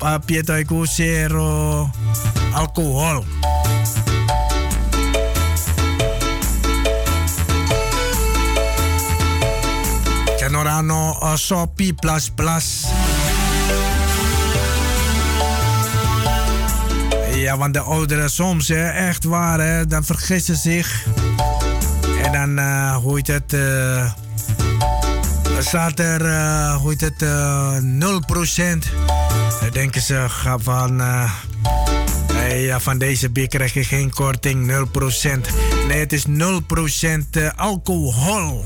uh, 0.00 0.18
piye 0.24 0.40
to 0.40 0.56
iku 0.56 0.88
zero 0.88 1.84
alkohol. 2.56 3.28
Norano 10.58 11.18
uh, 11.22 11.36
Sopi 11.36 11.94
Plus 11.94 12.30
Plus. 12.34 12.84
Ja, 17.34 17.56
want 17.56 17.74
de 17.74 17.80
ouderen 17.80 18.30
soms, 18.30 18.68
hè, 18.68 18.88
echt 18.88 19.24
waar, 19.24 19.60
hè, 19.60 19.86
dan 19.86 20.04
vergissen 20.04 20.56
zich. 20.56 21.06
En 22.22 22.32
dan, 22.32 22.58
uh, 22.58 22.96
hoe 22.96 23.20
het, 23.22 23.52
uh, 23.52 24.10
staat 25.58 25.98
er, 25.98 26.26
uh, 26.26 26.84
het, 26.84 27.22
uh, 27.22 27.76
0%. 27.80 28.86
Dan 29.60 29.70
denken 29.72 30.02
ze 30.02 30.26
van, 30.62 31.02
ja, 32.56 32.80
van 32.80 32.98
deze 32.98 33.30
bier 33.30 33.48
krijg 33.48 33.74
je 33.74 33.84
geen 33.84 34.10
korting, 34.10 34.66
0%. 34.66 35.48
Nee, 35.88 35.98
het 36.00 36.12
is 36.12 36.24
0% 36.26 37.52
alcohol. 37.56 38.64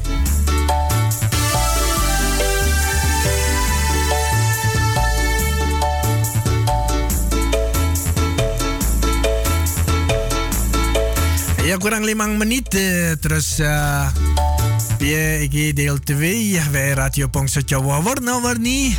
Ya 11.62 11.78
kurang 11.78 12.02
limang 12.02 12.42
menit 12.42 12.74
terus 13.22 13.62
uh, 13.62 14.10
ya 14.98 15.46
iki 15.46 15.70
deel 15.70 16.02
2 16.02 16.58
bij 16.74 16.98
Radio 16.98 17.30
Pongso 17.30 17.62
Jawa 17.62 18.02
warna-warni. 18.02 18.98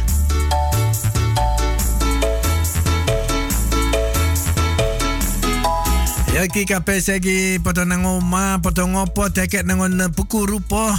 Ya 6.32 6.47
iki 6.47 6.64
kabeh 6.64 7.03
saiki 7.03 7.59
padha 7.59 7.84
nang 7.84 8.07
omah, 8.07 8.64
padha 8.64 8.88
ngopo 8.88 9.28
teket 9.28 9.68
nang 9.68 9.84
buku 10.16 10.47
rupa. 10.47 10.95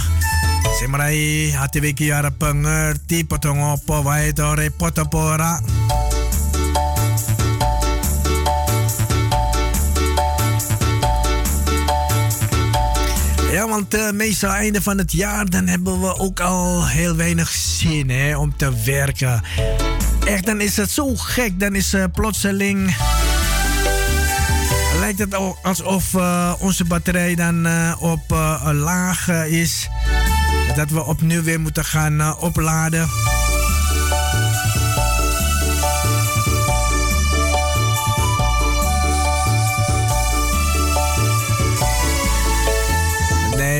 Semrai 0.77 1.49
hati 1.49 1.81
iki 1.81 2.13
arep 2.13 2.45
ngerti 2.45 3.25
padha 3.25 3.57
ngopo 3.57 4.05
wae 4.05 4.29
to 4.37 4.53
repot 4.53 4.93
apa. 5.01 5.57
Want 13.67 13.95
uh, 13.95 14.11
meestal 14.11 14.49
einde 14.49 14.81
van 14.81 14.97
het 14.97 15.11
jaar 15.11 15.49
dan 15.49 15.67
hebben 15.67 16.01
we 16.01 16.17
ook 16.17 16.39
al 16.39 16.87
heel 16.87 17.15
weinig 17.15 17.49
zin 17.51 18.09
hè, 18.09 18.37
om 18.37 18.57
te 18.57 18.83
werken. 18.85 19.41
Echt, 20.25 20.45
dan 20.45 20.61
is 20.61 20.77
het 20.77 20.91
zo 20.91 21.15
gek. 21.15 21.59
Dan 21.59 21.75
is 21.75 21.93
uh, 21.93 22.03
plotseling. 22.13 22.95
Lijkt 24.99 25.19
het 25.19 25.35
alsof 25.61 26.13
uh, 26.13 26.53
onze 26.59 26.85
batterij 26.85 27.35
dan 27.35 27.67
op 27.99 28.23
laag 28.71 29.27
is. 29.47 29.89
Dat 30.75 30.89
we 30.89 31.03
opnieuw 31.03 31.43
weer 31.43 31.59
moeten 31.59 31.85
gaan 31.85 32.37
opladen. 32.39 33.09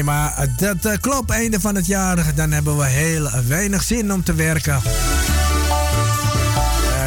Maar 0.06 0.47
dat 0.58 0.86
uh, 0.86 0.93
klopt. 1.01 1.32
Einde 1.32 1.60
van 1.60 1.76
het 1.76 1.86
jaar, 1.86 2.36
dan 2.36 2.51
hebben 2.51 2.78
we 2.78 2.86
heel 2.86 3.30
weinig 3.47 3.84
zin 3.84 4.14
om 4.14 4.24
te 4.24 4.34
werken. 4.34 4.82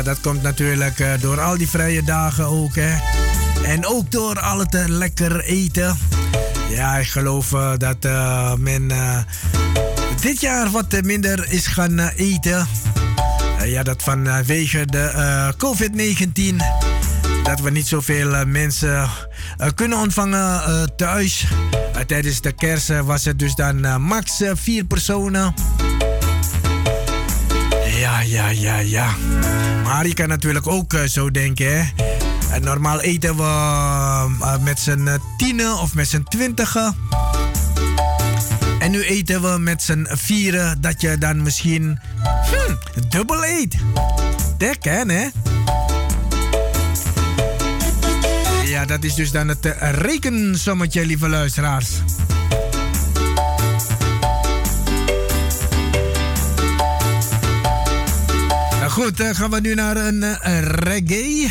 Dat 0.05 0.21
komt 0.21 0.43
natuurlijk 0.43 0.99
uh, 0.99 1.13
door 1.21 1.41
al 1.41 1.59
die 1.59 1.69
vrije 1.69 2.03
dagen 2.03 2.45
ook, 2.45 2.75
hè. 2.75 2.97
En 3.65 3.87
ook 3.87 4.11
door 4.11 4.41
al 4.41 4.59
het 4.59 4.75
lekker 4.87 5.41
eten. 5.41 5.99
Ja, 6.71 6.97
ik 6.97 7.09
geloof 7.09 7.49
dat 7.77 8.03
men 8.59 8.93
dit 10.21 10.41
jaar 10.41 10.71
wat 10.71 11.03
minder 11.03 11.53
is 11.53 11.67
gaan 11.67 11.99
eten. 11.99 12.67
ja, 13.65 13.83
dat 13.83 14.03
vanwege 14.03 14.87
de 14.87 15.55
COVID-19 15.57 16.57
dat 17.43 17.61
we 17.61 17.71
niet 17.71 17.89
zoveel 17.89 18.47
mensen 18.47 19.09
kunnen 19.75 19.99
ontvangen 19.99 20.97
thuis. 20.97 21.47
Tijdens 22.07 22.41
de 22.41 22.53
kerst 22.53 23.01
was 23.01 23.25
het 23.25 23.39
dus 23.39 23.55
dan 23.55 24.03
max 24.03 24.43
vier 24.53 24.85
personen. 24.85 25.55
Ja, 27.99 28.21
ja, 28.21 28.49
ja, 28.49 28.79
ja. 28.79 29.15
Maar 29.85 30.07
je 30.07 30.15
kan 30.15 30.29
natuurlijk 30.29 30.67
ook 30.67 30.95
zo 31.07 31.31
denken, 31.31 31.93
hè. 32.49 32.61
normaal 32.61 33.01
eten 33.01 33.37
we 33.37 34.59
met 34.61 34.79
z'n 34.79 35.09
tienen 35.37 35.79
of 35.79 35.95
met 35.95 36.09
z'n 36.09 36.23
twintigen. 36.23 36.97
En 38.79 38.91
nu 38.91 39.03
eten 39.03 39.43
we 39.43 39.59
met 39.59 39.83
z'n 39.83 40.07
vieren 40.11 40.81
dat 40.81 41.01
je 41.01 41.19
dan 41.19 41.43
misschien 41.43 42.01
hmm, 42.21 42.79
dubbel 43.09 43.45
eet. 43.45 43.77
Kan, 44.81 45.09
hè? 45.09 45.27
Ja, 48.79 48.85
dat 48.85 49.05
is 49.05 49.15
dus 49.15 49.31
dan 49.31 49.49
het 49.49 49.67
uh, 49.67 49.73
rekensommetje, 49.91 51.07
lieve 51.07 51.29
luisteraars. 51.29 51.91
Nou 58.79 58.91
goed, 58.91 59.21
uh, 59.21 59.31
gaan 59.31 59.51
we 59.51 59.61
nu 59.61 59.75
naar 59.75 59.97
een 59.97 60.23
uh, 60.23 60.61
reggae. 60.61 61.51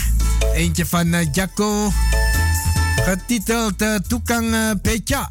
Eentje 0.53 0.85
van 0.85 1.07
uh, 1.13 1.19
Jacco. 1.31 1.91
Getiteld 2.95 3.81
uh, 3.81 4.71
Pecha. 4.81 5.29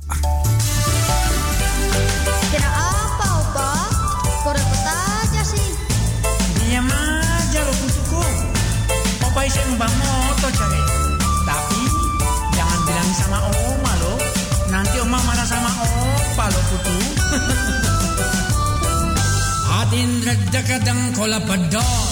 Atin 20.26 20.42
kadang 20.50 21.14
kola 21.14 21.38
pedot. 21.38 22.10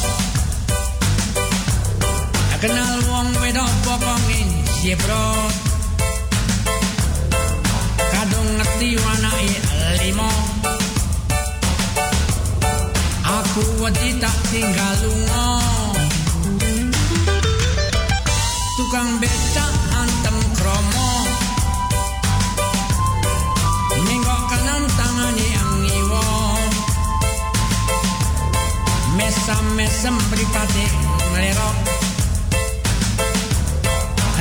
Kenal 2.62 3.02
wong 3.10 3.26
wedok 3.42 3.66
bokongin 3.82 4.50
jebrot. 4.86 5.54
Kadung 7.98 8.50
ngerti 8.54 8.94
wanai 9.02 9.48
limo. 9.98 10.30
Aku 13.26 13.82
wedi 13.82 14.14
tak 14.22 14.36
tinggal 14.46 14.94
lungo. 15.02 15.50
Tukang 18.78 19.10
becak 19.18 19.73
sempripate 30.05 30.84
ngelero 31.32 31.70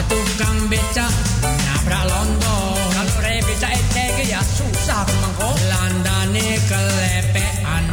Tukang 0.03 0.67
beca 0.67 1.07
nabrak 1.39 2.03
londo. 2.05 2.57
Kalau 2.93 3.17
rebeca 3.23 3.71
ecek 3.71 4.27
eh, 4.27 4.27
ya 4.35 4.43
susah 4.43 5.07
mengko 5.07 5.49
Landane 5.71 6.59
kelepean 6.67 7.83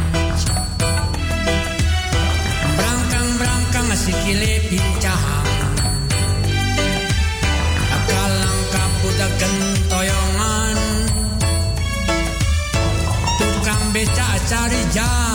Berangkang-berangkang 2.75 3.89
sikile 3.95 4.53
pincahan, 4.67 5.47
Kalang 8.05 8.61
kabudak 8.75 9.31
gentoyongan 9.39 10.77
Tukang 13.39 13.83
beca 13.95 14.27
cari 14.45 14.81
jalan. 14.91 15.30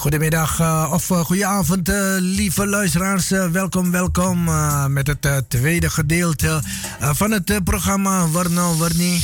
Goedemiddag 0.00 0.60
uh, 0.60 0.90
of 0.92 1.10
uh, 1.10 1.20
goedenavond, 1.20 1.88
uh, 1.88 2.14
lieve 2.18 2.66
luisteraars. 2.66 3.28
welkom, 3.28 3.90
welkom 3.90 4.44
met 4.92 5.06
het 5.06 5.44
tweede 5.48 5.90
gedeelte 5.90 6.62
van 7.00 7.30
het 7.30 7.64
programma 7.64 8.28
Warno 8.28 8.76
Warni. 8.76 9.22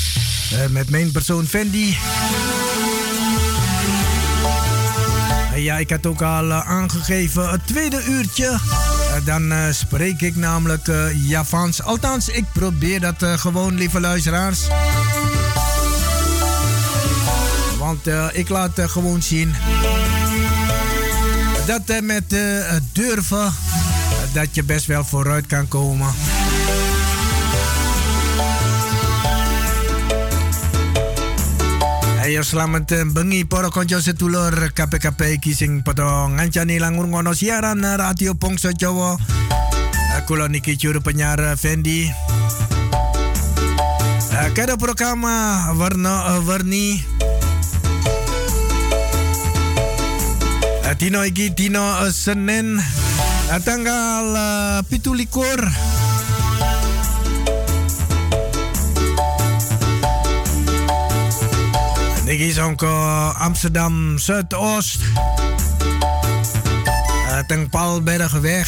met 0.70 0.90
mijn 0.90 1.12
persoon 1.12 1.46
Fendi. 1.46 1.96
ja, 5.54 5.76
ik 5.78 5.90
had 5.90 6.06
ook 6.06 6.22
al 6.22 6.52
aangegeven 6.52 7.50
het 7.50 7.66
tweede 7.66 8.04
uurtje. 8.04 8.58
dan 9.24 9.52
spreek 9.70 10.20
ik 10.20 10.36
namelijk 10.36 10.86
Javans. 11.14 11.82
Althans, 11.82 12.28
ik 12.28 12.44
probeer 12.52 13.00
dat 13.00 13.40
gewoon, 13.40 13.74
lieve 13.74 14.00
luisteraars. 14.00 14.60
Want 17.78 18.06
ik 18.32 18.48
laat 18.48 18.80
gewoon 18.80 19.22
zien 19.22 19.54
dat 21.66 21.90
uh, 21.90 22.00
met 22.00 22.32
uh, 22.32 22.78
durven, 22.92 23.46
uh, 23.46 23.52
dat 24.32 24.54
je 24.54 24.64
best 24.64 24.86
wel 24.86 25.04
vooruit 25.04 25.46
kan 25.46 25.68
komen. 25.68 26.14
Ayo 32.22 32.42
selamat 32.42 33.14
bengi 33.14 33.46
para 33.46 33.70
kanca 33.70 34.00
setulur 34.00 34.50
KPKP 34.74 35.38
kising 35.38 35.82
padha 35.82 36.26
ngancani 36.26 36.78
langur 36.78 37.06
ngono 37.06 37.34
siaran 37.34 37.82
radio 37.82 38.34
Pongso 38.34 38.70
Jawa. 38.74 39.18
Niki 40.48 40.74
juru 40.74 41.00
penyiar 41.00 41.38
Fendi. 41.54 42.10
Kada 44.54 44.74
program 44.76 45.22
warna 45.78 46.42
warni 46.42 47.15
Tino 50.96 51.20
iki 51.28 51.52
Tino 51.52 51.84
uh, 51.84 52.08
Senin 52.08 52.80
uh, 52.80 53.60
tanggal 53.60 54.32
uh, 54.32 54.80
pitu 54.88 55.12
likur. 55.12 55.60
Niki 62.24 62.48
songko 62.48 62.88
Amsterdam 63.44 64.16
Zuidoost. 64.16 65.04
Uh, 67.28 67.44
Teng 67.44 67.68
Palbergweg 67.68 68.64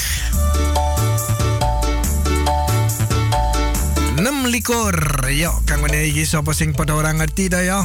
6 4.21 4.53
likur. 4.53 4.97
Yo, 5.33 5.57
kang 5.65 5.81
iki 5.89 6.29
sapa 6.29 6.53
sing 6.53 6.77
ngerti 6.77 7.49
dah 7.49 7.65
ya 7.65 7.81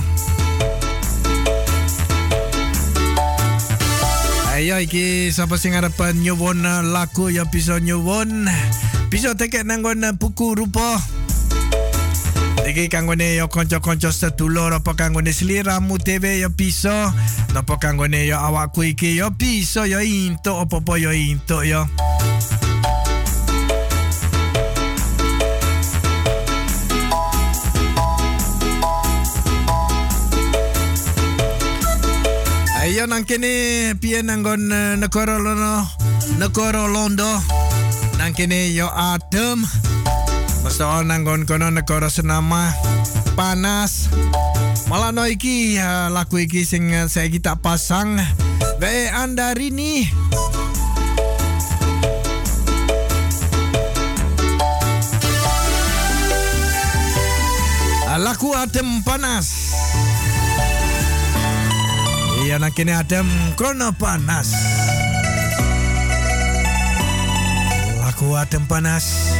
Ayo 4.64 4.80
iki 4.80 5.28
sapa 5.28 5.59
sing 5.59 5.76
arep 5.76 5.99
nyuwun 6.24 6.64
lagu 6.95 7.28
ya 7.28 7.43
bisa 7.43 7.84
nyuwun. 7.84 8.47
Bisa 9.11 9.36
teket 9.36 9.68
nang 9.68 9.84
buku 10.16 10.55
rupa. 10.55 11.03
Iki 12.64 12.88
kanggone 12.88 13.36
yo 13.36 13.51
kanca-kanca 13.51 14.16
sedulur 14.16 14.72
apa 14.72 14.95
kanggone 14.95 15.36
sliramu 15.36 15.99
TV 15.99 16.39
ya 16.39 16.47
bisa. 16.47 17.11
Napa 17.51 17.76
kanggone 17.76 18.24
yo 18.24 18.39
awakku 18.39 18.88
iki 18.88 19.20
yo 19.20 19.36
bisa 19.36 19.84
yo 19.84 19.99
into 19.99 20.55
apa-apa 20.55 20.95
yo 20.95 21.11
into 21.11 21.59
yo. 21.68 21.84
Nang 33.14 33.30
kene 33.30 33.93
piye 34.01 34.26
nanggon 34.26 34.74
negara 34.97 35.38
lono 35.38 35.86
negara 36.41 36.89
londo. 36.89 37.30
Nang 38.18 38.34
kene 38.34 38.74
yo 38.74 38.89
adem. 38.89 39.61
Masa 40.66 40.97
nanggon 41.05 41.45
kono 41.45 41.70
negara 41.70 42.09
senama. 42.09 42.74
Panas. 43.38 44.09
Malah 44.89 45.14
no 45.14 45.30
iki 45.30 45.78
uh, 45.78 46.09
lagu 46.09 46.41
iki 46.41 46.66
sing 46.66 46.89
uh, 46.89 47.05
saya 47.05 47.30
kita 47.30 47.61
pasang. 47.61 48.18
Ve 48.82 49.14
Andarini. 49.14 50.09
Lagu 58.18 58.57
adem 58.57 59.05
panas 59.05 59.73
Iya 62.54 62.62
nak 62.62 62.78
kini 62.78 62.93
adem 62.93 63.26
krono 63.58 63.89
panas. 63.97 64.54
Laku 67.97 68.38
adem 68.38 68.70
panas. 68.70 69.34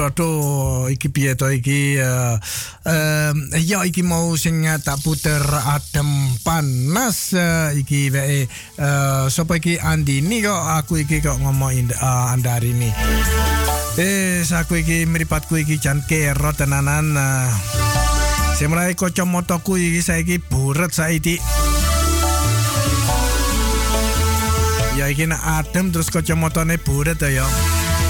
Aduh. 0.00 0.88
Iki 0.88 1.08
piye 1.12 1.32
to 1.36 1.52
iki? 1.52 2.00
Uh, 2.00 2.40
uh, 2.88 3.32
ya, 3.60 3.84
iki 3.84 4.00
mau 4.00 4.32
sing 4.38 4.64
tak 4.80 5.02
puter 5.04 5.42
adem 5.42 6.08
panas. 6.40 7.36
Uh, 7.36 7.76
iki 7.76 8.08
wae. 8.08 8.48
Uh, 8.80 9.28
Sopo 9.28 9.58
iki 9.58 9.76
Andi 9.76 10.24
ini 10.24 10.40
kok 10.40 10.56
aku 10.56 11.04
iki 11.04 11.20
kok 11.20 11.36
ngomongin 11.42 11.92
uh, 12.00 12.32
andari 12.32 12.72
ini. 12.72 12.90
Eh, 14.00 14.40
aku 14.40 14.80
iki 14.80 15.04
meripatku 15.04 15.60
iki 15.60 15.76
jan 15.76 16.00
kero 16.08 16.56
tenanan. 16.56 17.12
Uh, 17.12 17.52
Semrai 18.56 18.94
kacamataku 18.94 19.76
iki 19.76 20.00
saiki 20.00 20.36
buret 20.38 20.94
saiki. 20.94 21.36
Ya 24.96 25.10
iki 25.10 25.26
adem 25.26 25.90
terus 25.90 26.12
kacamatane 26.14 26.78
buret 26.78 27.18
ya. 27.20 27.42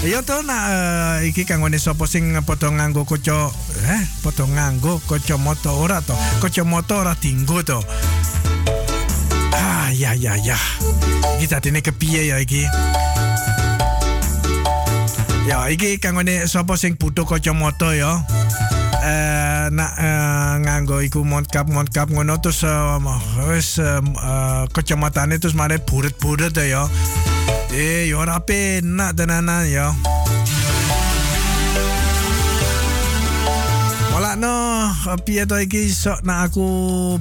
Ya 0.02 0.18
to 0.18 0.42
nak 0.42 0.62
uh, 0.66 1.16
iki 1.22 1.46
kanggone 1.46 1.78
sapa 1.78 2.10
sing 2.10 2.34
padha 2.42 2.74
nganggo 2.74 3.06
kaca 3.06 3.54
eh 3.86 4.02
padha 4.18 4.50
nganggo 4.50 4.98
kacamata 5.06 5.70
ora 5.70 6.02
to. 6.02 6.18
Kacamata 6.42 7.06
ora 7.06 7.14
dinggo 7.14 7.62
to. 7.62 7.78
Ah 9.54 9.94
ya 9.94 10.10
ya 10.18 10.34
ya. 10.42 10.58
Iki 11.38 11.46
tadine 11.46 11.86
kepiye 11.86 12.34
ya 12.34 12.42
iki? 12.42 12.66
Ya 15.46 15.70
iki 15.70 16.02
kanggone 16.02 16.50
sapa 16.50 16.74
sing 16.74 16.98
butuh 16.98 17.22
kacamata 17.22 17.94
ya. 17.94 18.26
Eh 19.06 19.70
nak 19.70 19.92
uh, 20.02 20.54
nganggo 20.66 20.98
iku 21.06 21.22
monkap 21.22 21.70
monkap 21.70 22.10
ngono 22.10 22.42
terus 22.42 22.66
uh, 22.66 22.98
uh, 22.98 24.02
uh, 24.18 24.66
kacamatane 24.66 25.38
terus 25.38 25.54
mare 25.54 25.78
buret-buret 25.78 26.58
ya. 26.58 26.90
Eh, 27.72 28.04
yo 28.12 28.20
ora 28.20 28.44
penak 28.44 29.16
tenanan 29.16 29.64
yo. 29.64 29.96
Wala 34.12 34.36
no, 34.36 34.92
piye 35.24 35.48
to 35.48 35.56
iki 35.56 35.88
sok 35.88 36.20
nak 36.20 36.52
aku 36.52 36.68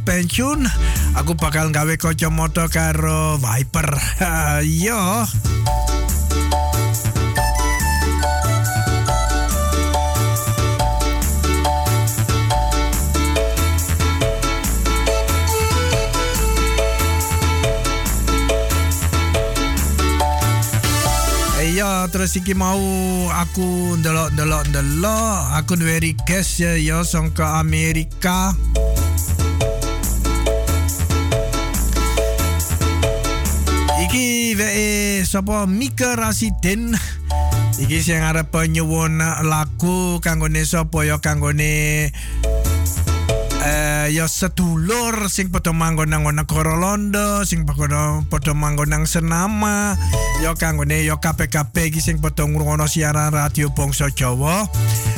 pensiun, 0.04 0.68
aku 1.16 1.40
bakal 1.40 1.72
gawe 1.72 1.96
kacamata 1.96 2.68
karo 2.68 3.40
Viper. 3.40 3.96
yo. 4.86 5.24
Terus 22.10 22.34
iki 22.40 22.58
mau 22.58 22.80
aku 23.30 24.00
ndelok 24.02 24.34
ndelok 24.34 24.64
ndelok 24.74 25.40
aku 25.54 25.78
duwe 25.78 26.02
request 26.02 26.64
ya 26.64 26.74
ya 26.80 27.06
song 27.06 27.36
ke 27.36 27.46
Amerika. 27.46 28.56
Iki 34.02 34.58
wae 34.58 34.90
sapa 35.28 35.70
Mika 35.70 36.18
Rasiden 36.18 36.98
iki 37.78 38.02
sing 38.02 38.22
arep 38.26 38.50
nyuwun 38.72 39.22
lagu 39.46 40.18
kanggone 40.24 40.66
sapa 40.66 41.06
ya 41.06 41.22
kanggone 41.22 42.10
eh 43.62 43.91
ya 44.12 44.28
sedulur 44.28 45.32
sing 45.32 45.48
padha 45.48 45.72
manggon 45.72 46.12
nang 46.12 46.28
negara 46.28 46.76
Londo 46.76 47.48
sing 47.48 47.64
padha 47.64 48.52
manggon 48.52 48.92
nang 48.92 49.08
Senama. 49.08 49.96
Ya 50.44 50.52
kanggone 50.52 51.08
ya 51.08 51.16
kabeh-kabeh 51.16 51.88
iki 51.88 52.04
sing 52.04 52.20
padha 52.20 52.44
ngrungokno 52.44 52.92
siaran 52.92 53.32
radio 53.32 53.72
Bangsa 53.72 54.12
Jawa. 54.12 54.68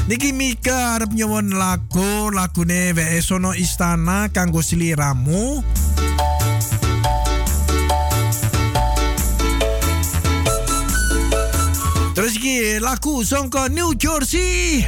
Niki 0.06 0.30
Mika 0.30 1.02
arep 1.02 1.10
nyuwun 1.10 1.58
lagu 1.58 2.30
lagune 2.30 2.94
wae 2.94 3.18
sono 3.26 3.58
istana 3.58 4.30
kanggo 4.30 4.62
sliramu. 4.62 5.66
Terus 12.14 12.38
iki 12.38 12.78
lagu 12.78 13.26
songko 13.26 13.74
New 13.74 13.98
Jersey 13.98 14.86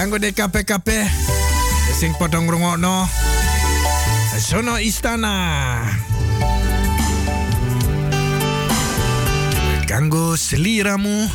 kanggo 0.00 0.16
kabeh-kabeh 0.16 1.04
sing 1.92 2.16
padha 2.16 2.40
ngrungokno. 2.40 3.04
Sono 4.40 4.80
istana. 4.80 5.84
Kanggo 9.84 10.40
seliramu 10.40 11.28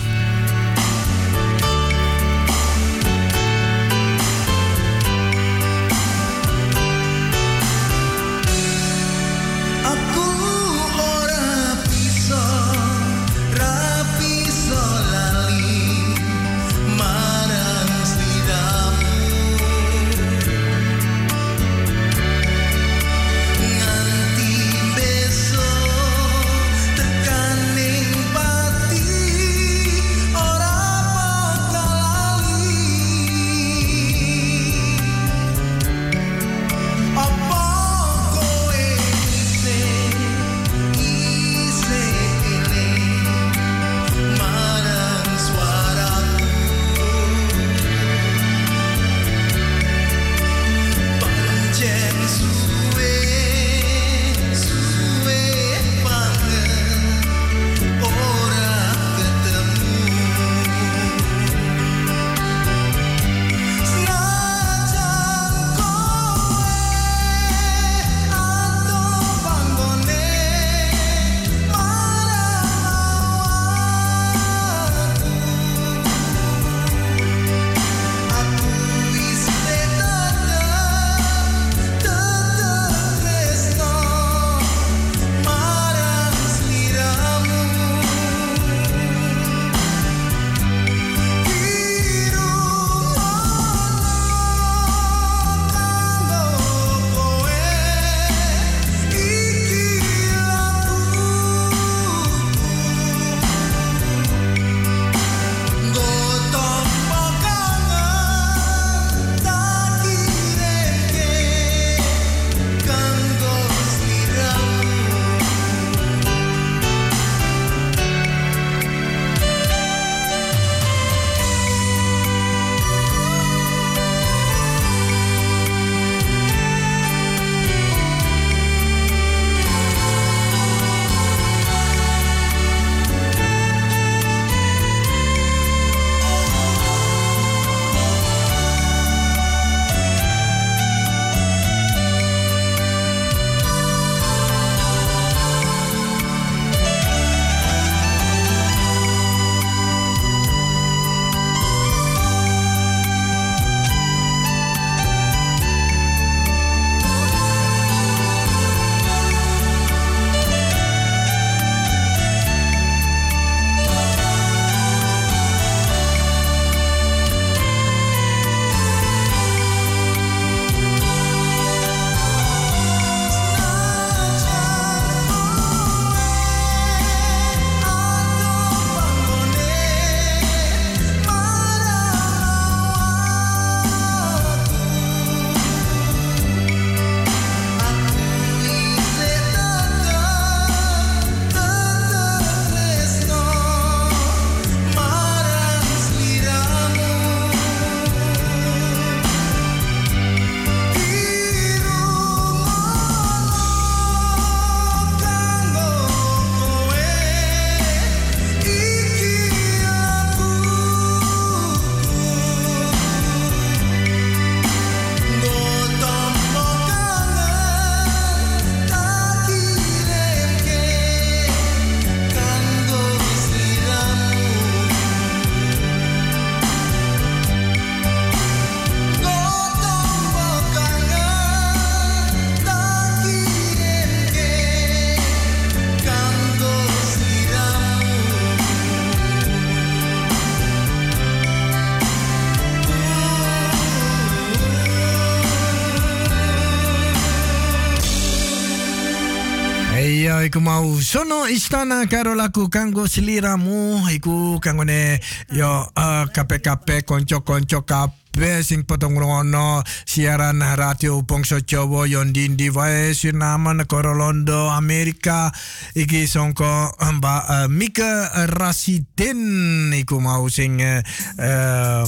sono 251.15 251.47
istana 251.47 252.03
karo 252.11 252.35
laku 252.35 252.67
kanggo 252.67 253.07
seliramu 253.07 254.03
iku 254.11 254.59
kanggo 254.59 254.83
ne 254.83 255.15
yo 255.47 255.87
uh, 255.95 256.27
kape-kape 256.27 257.07
konco-konco 257.07 257.87
kabeh 257.87 258.59
sing 258.59 258.83
ngono 258.83 259.79
siaran 260.03 260.59
radio 260.75 261.23
Bangsa 261.23 261.63
Jawa 261.63 262.03
yo 262.03 262.19
ndi 262.27 262.67
wae 262.69 263.15
Suriname 263.15 263.79
negara 263.79 264.11
Londo 264.11 264.67
Amerika 264.75 265.55
iki 265.95 266.27
songko 266.27 266.99
Mbak 266.99 267.43
uh, 267.47 267.67
Mika 267.71 268.35
Rasiden 268.51 269.95
iku 269.95 270.19
mau 270.19 270.51
sing 270.51 270.83
uh, 270.83 270.99
uh, 271.39 272.03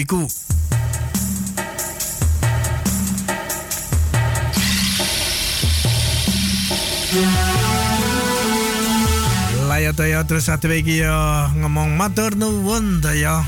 iku 0.00 0.24
Layo 9.78 9.94
to 9.94 10.10
yo 10.10 10.26
terus 10.26 10.50
satu 10.50 10.66
lagi 10.66 11.06
yo 11.06 11.14
ngomong 11.62 11.94
matur 11.94 12.34
nuwun 12.34 12.98
to 12.98 13.14
yo. 13.14 13.46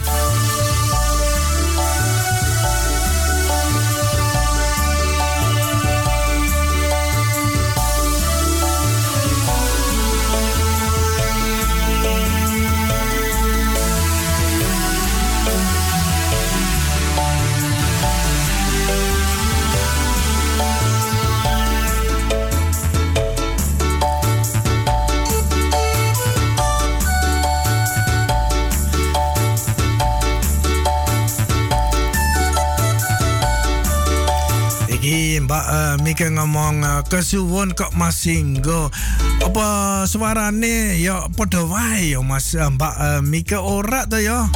Iki 35.41 35.49
Mbak 35.49 35.67
uh, 35.73 35.97
Mika 36.05 36.29
ngomong 36.29 36.85
uh, 36.85 37.01
kesuwun 37.09 37.73
kok 37.73 37.97
Mas 37.97 38.29
Singgo. 38.29 38.93
Apa 39.41 40.05
suarane 40.05 41.01
ya 41.01 41.33
padha 41.33 41.65
wae 41.65 42.13
ya 42.13 42.21
Mas 42.21 42.53
uh, 42.53 42.69
Mbak 42.69 42.95
uh, 43.01 43.21
Mika 43.25 43.65
ora 43.65 44.05
to 44.05 44.21
ya. 44.21 44.53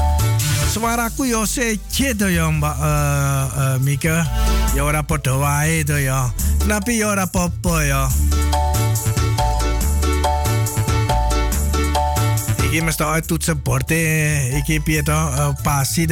Suaraku 0.68 1.24
yo 1.24 1.48
seje 1.48 2.12
to 2.12 2.28
ya 2.28 2.52
Mbak 2.52 2.76
uh, 2.76 3.44
uh, 3.48 3.76
Mika. 3.80 4.28
Ya 4.76 4.84
ora 4.84 5.00
padha 5.00 5.32
wae 5.40 5.88
to 5.88 5.96
ya. 5.96 6.28
Tapi 6.68 7.00
ora 7.00 7.32
apa-apa. 7.32 8.12
Iki 12.68 12.84
mesti 12.84 13.24
toetsen 13.24 13.56
bord 13.64 13.88
Iki 13.88 14.84
piye 14.84 15.00
to 15.00 15.16
uh, 15.16 15.56
pasi. 15.64 16.04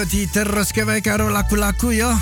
Diteruske 0.00 0.88
wae 0.88 1.04
karo 1.04 1.28
lagu-lagu 1.28 1.92
ya. 1.92 2.16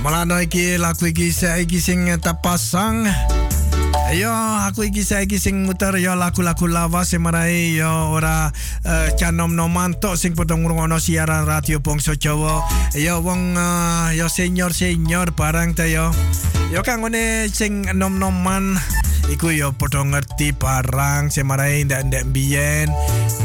Malano 0.00 0.40
iki 0.40 0.80
lagu 0.80 1.04
iki 1.04 1.28
saiki 1.28 1.80
sing 1.84 2.08
tapasang. 2.20 3.04
Yo, 4.16 4.32
aku 4.32 4.88
iki 4.88 5.04
saiki 5.04 5.36
sing 5.36 5.68
muter 5.68 6.00
yo 6.00 6.16
lagu-lagu 6.16 6.64
lawas 6.64 7.12
sing 7.12 7.20
yo 7.76 7.92
ora 8.12 8.48
uh, 8.84 9.08
canom 9.20 9.52
noman 9.52 10.00
tok 10.00 10.16
sing 10.16 10.32
padha 10.32 10.56
ngrungokno 10.56 10.96
siaran 10.96 11.44
radio 11.44 11.80
Bangsa 11.84 12.16
Jawa. 12.16 12.64
Yo 12.96 13.20
wong 13.20 13.52
uh, 13.56 14.16
yo 14.16 14.32
senior-senior 14.32 15.36
barang 15.36 15.76
ta 15.76 15.84
yo. 15.84 16.08
Yo 16.72 16.80
kangone 16.80 17.52
sing 17.52 17.84
nom-noman 17.92 18.80
iku 19.32 19.48
yo 19.52 19.72
padha 19.72 20.04
ngerti 20.04 20.52
barang 20.52 21.32
sing 21.32 21.48
marai 21.48 21.84
ndak-ndak 21.84 22.28
biyen 22.32 22.92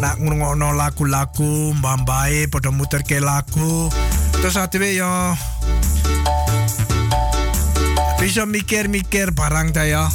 nak 0.03 0.19
ngrungokno 0.19 0.75
lagu-lagu 0.75 1.75
mbambae 1.79 2.47
padha 2.51 2.71
muterke 2.71 3.19
lagu. 3.19 3.91
Terus 4.39 4.55
atiwe 4.55 4.95
yo 4.95 5.35
bisa 8.19 8.43
mikir-mikir 8.43 9.31
barang 9.31 9.71
ta 9.71 9.87
yo. 9.87 10.07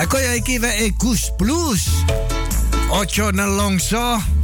Ako 0.00 0.16
ya 0.16 0.32
iki 0.34 0.56
wa 0.58 0.72
e 0.72 0.92
Gus 0.96 1.28
Plus. 1.36 2.04
Ocho 2.92 3.32
nelongso. 3.32 4.41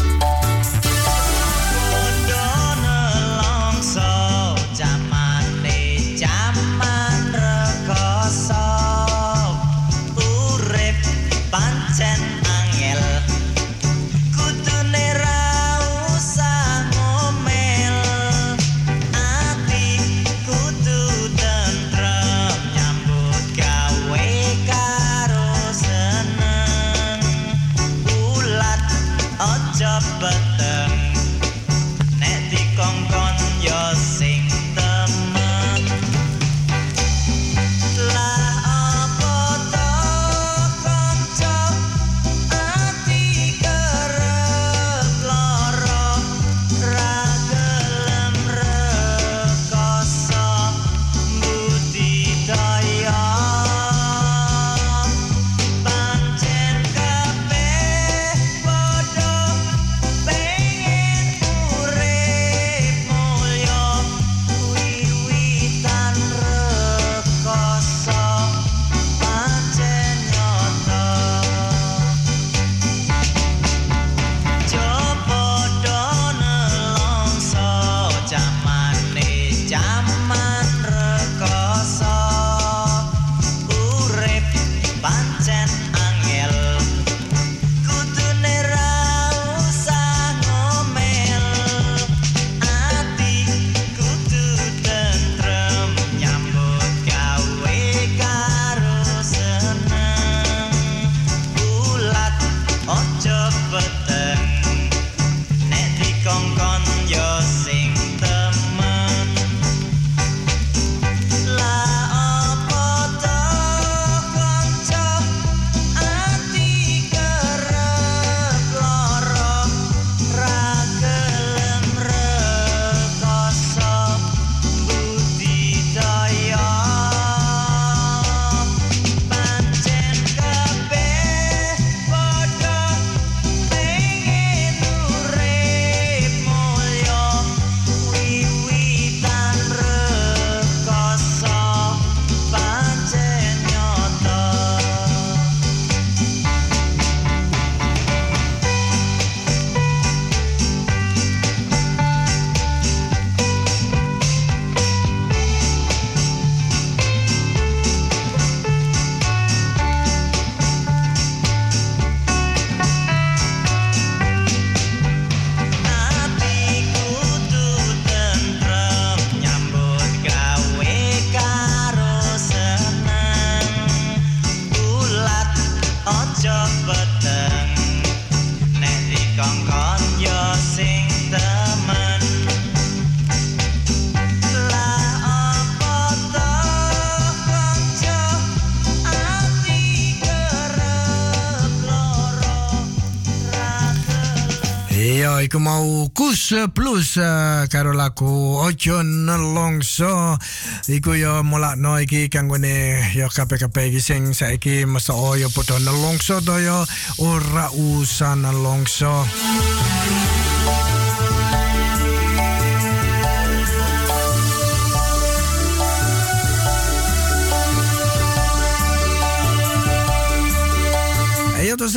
Iku 195.48 195.64
mau 195.64 196.12
kus 196.12 196.52
plus 196.76 197.16
uh, 197.16 197.64
karo 197.72 197.96
lagu 197.96 198.60
ojo 198.60 199.00
nelongso. 199.00 200.36
Iku 200.84 201.16
yo 201.16 201.40
mulakno 201.40 201.96
iki 201.96 202.28
kanggone 202.28 203.00
yo 203.16 203.32
kabeh-kabeh 203.32 203.88
iki 203.88 204.00
sing 204.04 204.36
saiki 204.36 204.84
mesti 204.84 205.40
yo 205.40 205.48
padha 205.48 205.80
nelongso 205.80 206.44
to 206.44 206.60
yo 206.60 206.84
ora 207.24 207.72
usah 207.72 208.36
nelongso. 208.36 209.24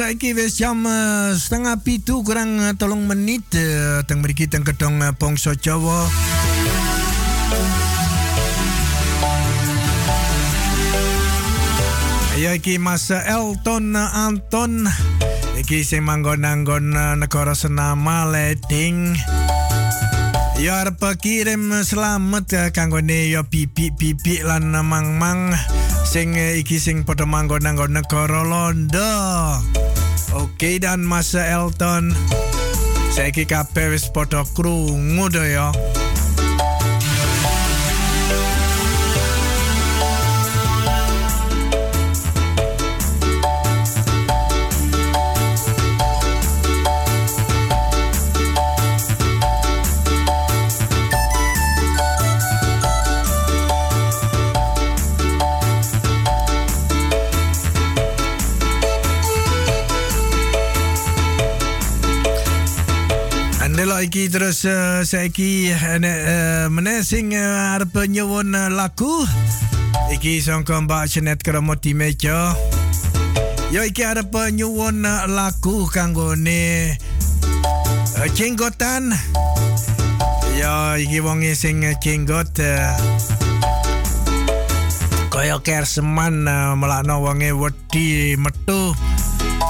Saiki 0.02 0.34
wis 0.34 0.58
jam 0.58 0.82
eh, 0.90 1.38
setengah 1.38 1.86
pitu 1.86 2.26
kurang 2.26 2.58
eh, 2.58 2.74
tolong 2.74 3.06
menit 3.06 3.46
uh, 3.54 4.02
teng 4.10 4.26
mriki 4.26 4.50
teng 4.50 4.66
kedong 4.66 4.98
uh, 4.98 5.14
bangsa 5.14 5.54
Jawa. 5.54 6.10
Ayo 12.34 12.58
iki 12.58 12.82
Mas 12.82 13.14
Elton 13.14 13.94
Anton 13.94 14.90
iki 15.62 15.86
sing 15.86 16.02
manggon-anggon 16.02 16.98
negara 17.22 17.54
Senama 17.54 18.26
Leding. 18.26 19.14
Ya 20.58 20.82
arep 20.82 20.98
kirim 21.22 21.78
selamat 21.86 22.74
kanggone 22.74 23.30
ya 23.30 23.46
pipi-pipi 23.46 24.42
lan 24.42 24.74
mang-mang 24.82 25.54
sing 26.12 26.34
eh, 26.34 26.58
iki 26.58 26.82
sing 26.82 27.06
padha 27.06 27.30
manggon 27.30 27.62
nang 27.62 27.78
negara 27.78 28.42
Londo. 28.42 29.14
Oke 30.32 30.80
dan 30.80 31.04
Mas 31.04 31.36
Elton. 31.36 32.16
Kabeh 33.44 33.92
wis 33.92 34.08
padha 34.08 34.48
krungu 34.56 35.28
to 35.28 35.44
ya. 35.44 35.72
Andelo 35.72 36.11
iki 64.02 64.34
terus 64.34 64.66
uh, 64.66 65.06
saiki 65.06 65.70
uh, 65.70 66.02
uh, 66.02 66.66
meneh 66.74 67.06
sing 67.06 67.38
uh, 67.38 67.78
arep 67.78 67.94
nyuwun 68.10 68.50
uh, 68.58 68.74
lagu 68.74 69.26
iki 70.10 70.42
sangka 70.42 70.82
Mbak 70.82 71.06
Jenet 71.06 71.40
Kramoti 71.46 71.94
Meja. 71.94 72.58
Yo 73.70 73.86
iki 73.86 74.02
arep 74.02 74.34
nyuwun 74.58 75.06
uh, 75.06 75.30
lagu 75.30 75.86
kanggone 75.86 76.98
uh, 78.18 78.28
jenggotan. 78.34 79.14
Yo 80.58 80.98
iki 80.98 81.22
wonge 81.22 81.54
sing 81.54 81.86
jenggot 82.02 82.58
uh, 82.58 82.98
kaya 85.30 85.62
kerseman 85.62 86.50
uh, 86.50 86.74
melakno 86.74 87.22
wonge 87.22 87.54
wedi 87.54 88.34
metu. 88.34 88.98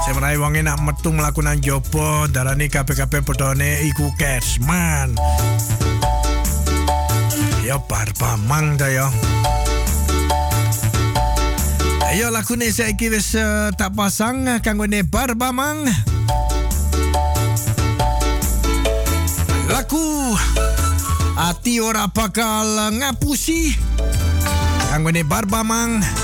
Semerai 0.02 0.34
wonge 0.34 0.66
nak 0.66 0.82
metu 0.82 1.14
mlaku 1.14 1.46
nang 1.46 1.62
jopo, 1.62 2.26
darani 2.26 2.66
kabeh-kabeh 2.66 3.22
padane 3.22 3.86
iku 3.86 4.10
Kersman. 4.18 5.14
Ya 7.62 7.78
barbamang 7.78 8.74
ta 8.74 8.90
ya. 8.90 9.06
Ayo 12.10 12.34
lakune 12.34 12.66
saiki 12.74 13.14
wis 13.14 13.38
uh, 13.38 13.70
tak 13.78 13.94
pasang 13.94 14.58
kanggone 14.58 15.06
barbamang. 15.06 15.86
Laku 19.70 20.34
Ati 21.32 21.80
ora 21.80 22.10
bakal 22.12 22.92
ngapusi 23.00 23.72
Kanggone 24.92 25.24
barbamang. 25.24 26.21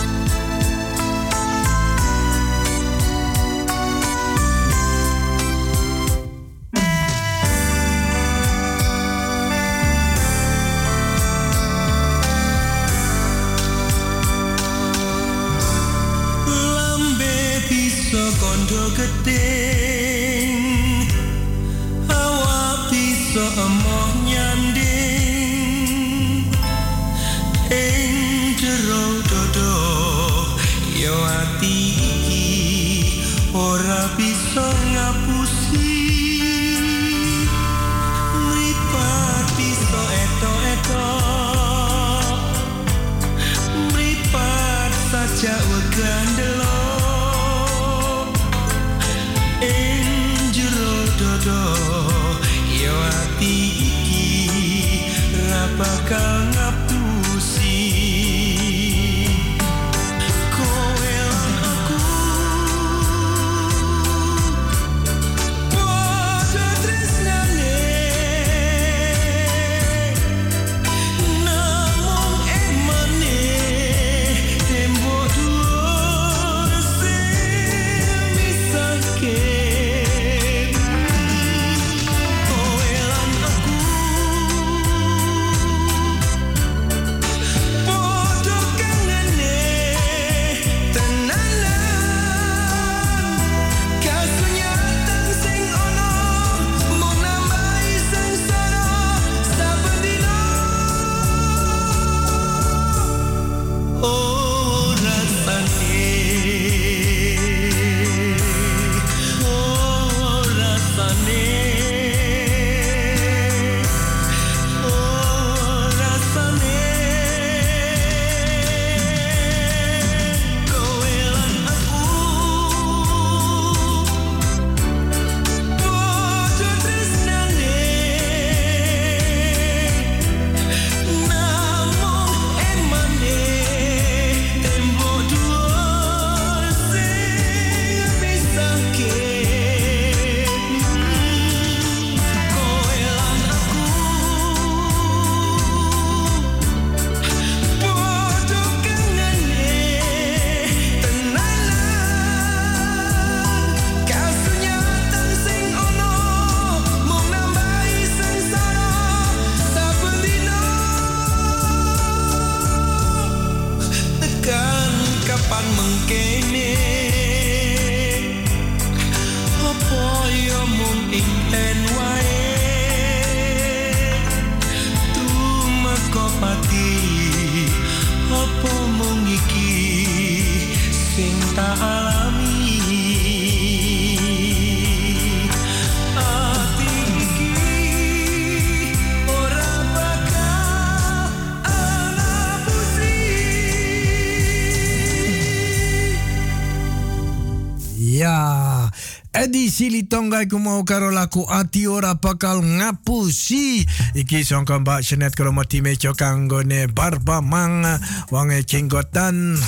Jadi 200.09 200.16
sili 200.16 200.24
tonga 200.24 200.40
iku 200.40 200.56
mau 200.56 200.80
karo 200.89 201.12
laku 201.12 201.44
ati 201.44 201.85
ora 201.85 202.16
bakal 202.16 202.64
ngapusi. 202.64 203.85
Iki 204.16 204.40
songko 204.40 204.80
Mbak 204.80 205.05
Jenet 205.05 205.36
Kromoti 205.36 205.85
meco 205.85 206.16
kanggone 206.16 206.89
barba 206.89 207.44
mang 207.44 207.85
wange 208.32 208.64
jenggotan. 208.64 209.60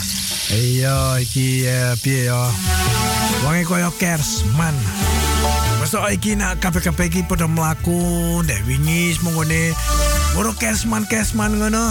Iya 0.49 1.21
iki 1.21 1.69
eh, 1.69 1.93
piye 2.01 2.33
yo. 2.33 2.41
Wange 3.45 3.69
koyo 3.69 3.93
kersman. 4.01 4.73
Masa 5.77 6.09
iki 6.09 6.33
nak 6.41 6.57
kabeh-kabeh 6.65 7.13
iki 7.13 7.21
padha 7.29 7.45
mlaku 7.45 8.41
ndek 8.41 8.65
wingi 8.65 9.21
mongone 9.21 9.77
moro 10.33 10.57
kersman 10.57 11.05
kersman 11.05 11.61
ngono. 11.61 11.85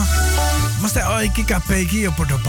Mesti 0.82 1.06
oh 1.06 1.22
iki 1.22 1.46
kabeh 1.46 1.86
iki 1.86 2.10
yo 2.10 2.12
padha 2.18 2.42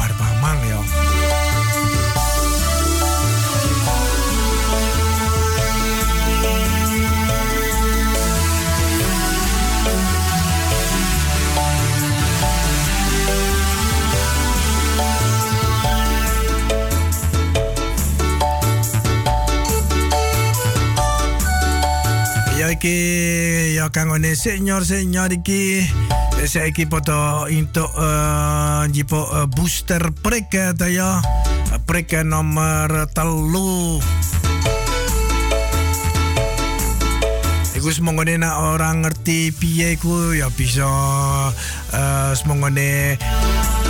Ya 22.71 22.79
iki 22.79 22.99
ya 23.75 23.87
kangone 23.91 24.39
senior-senior 24.39 25.35
iki 25.35 25.83
saiki 26.47 26.87
poto 26.87 27.51
untuk 27.51 27.91
uh, 27.99 28.87
jipo 28.95 29.27
eh, 29.27 29.51
booster 29.51 29.99
prik 30.15 30.55
eh, 30.55 30.71
ta 30.79 30.87
ya. 30.87 31.19
Prik 31.83 32.15
nomor 32.23 33.11
telu. 33.11 33.99
Iku 37.75 37.91
semongone 37.91 38.39
nak 38.39 38.63
orang 38.63 39.03
ngerti 39.03 39.51
piye 39.51 39.99
iku 39.99 40.39
ya 40.39 40.47
bisa 40.55 40.87
uh, 41.91 42.31
semongone 42.39 43.19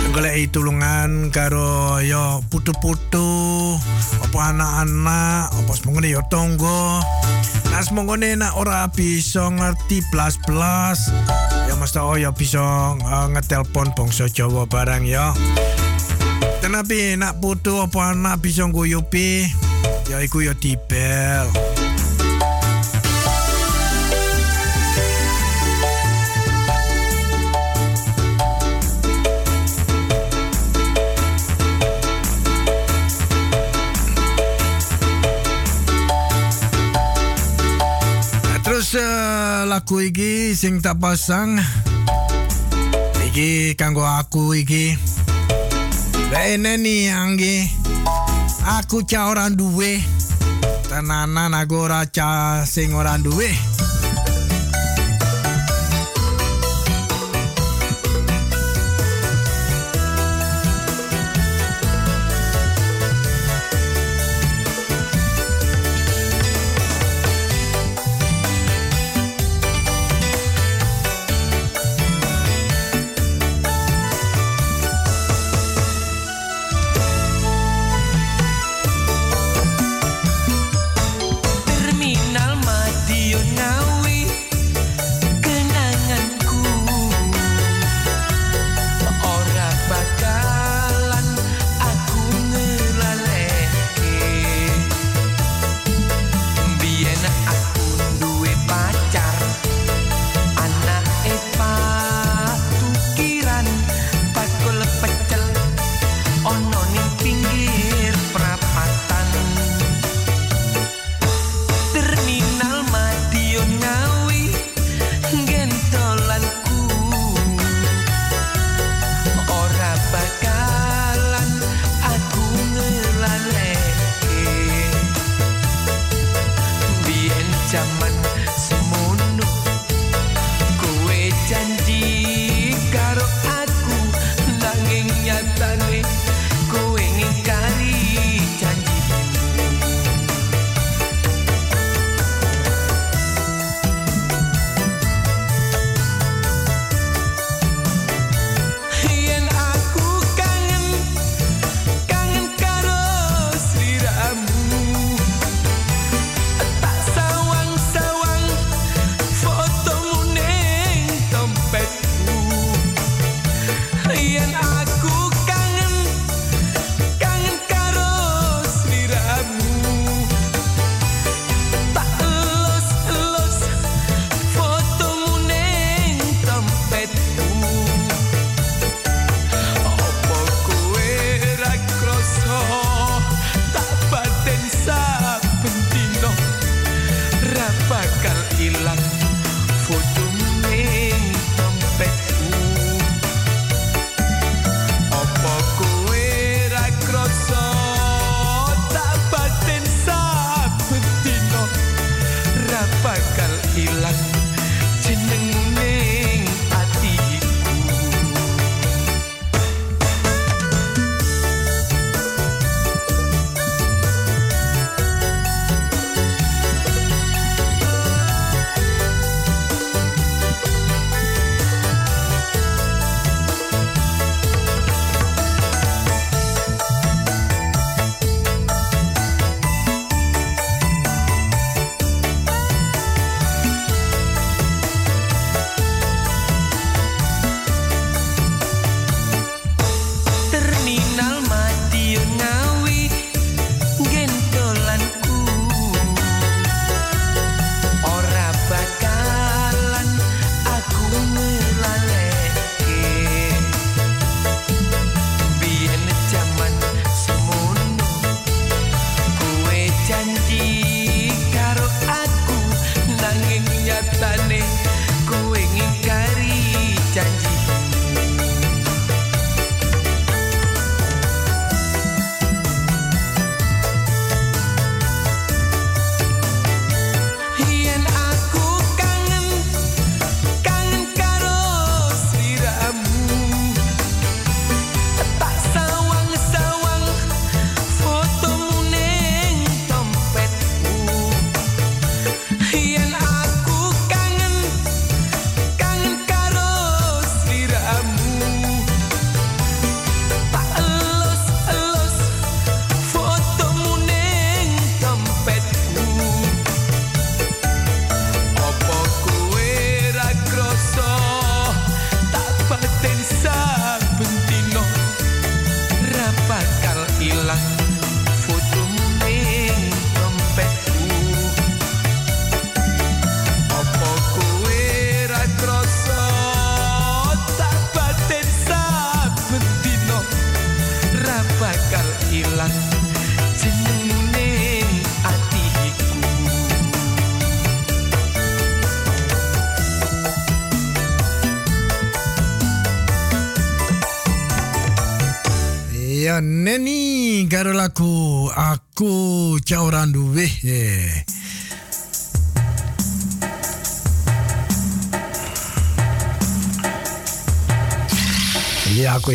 golek 0.09 0.49
tulungan 0.49 1.29
karo 1.29 2.01
ya 2.01 2.41
putu-putu 2.49 3.77
apa 4.25 4.37
anak-anak 4.57 5.53
apa 5.53 5.71
semongone 5.77 6.09
ya 6.09 6.25
tonggo 6.27 6.99
Nah 7.71 7.79
semongone 7.79 8.35
nak 8.35 8.59
ora 8.59 8.91
bisa 8.91 9.47
ngerti 9.47 10.03
plus-plus 10.11 11.07
ya 11.71 11.73
mesti 11.79 12.03
oh 12.03 12.19
ya 12.19 12.35
bisa 12.35 12.59
uh, 12.99 13.27
ngetelpon 13.31 13.95
bangsa 13.95 14.27
Jawa 14.27 14.67
barang 14.67 15.07
ya. 15.07 15.31
Tenapi 16.59 17.15
nak 17.15 17.39
putu 17.39 17.79
apa 17.79 18.11
anak 18.11 18.43
bisa 18.43 18.67
nguyupi 18.67 19.47
ya 20.11 20.19
iku 20.19 20.43
ya 20.43 20.51
dibel 20.51 21.47
Terus 38.91 39.07
eh, 39.07 39.63
lagu 39.71 40.03
iki 40.03 40.51
sing 40.51 40.83
tak 40.83 40.99
pasang 40.99 41.55
iki 43.23 43.71
kanggo 43.79 44.03
aku 44.03 44.51
iki. 44.51 44.99
Rene 46.27 46.75
nih 46.75 47.07
angge. 47.07 47.71
Aku 48.83 49.07
ca 49.07 49.31
ora 49.31 49.47
duwe. 49.47 49.95
Tenanan 50.91 51.55
aku 51.55 51.87
ora 51.87 52.03
sing 52.67 52.91
ora 52.91 53.15
duwe. 53.15 53.55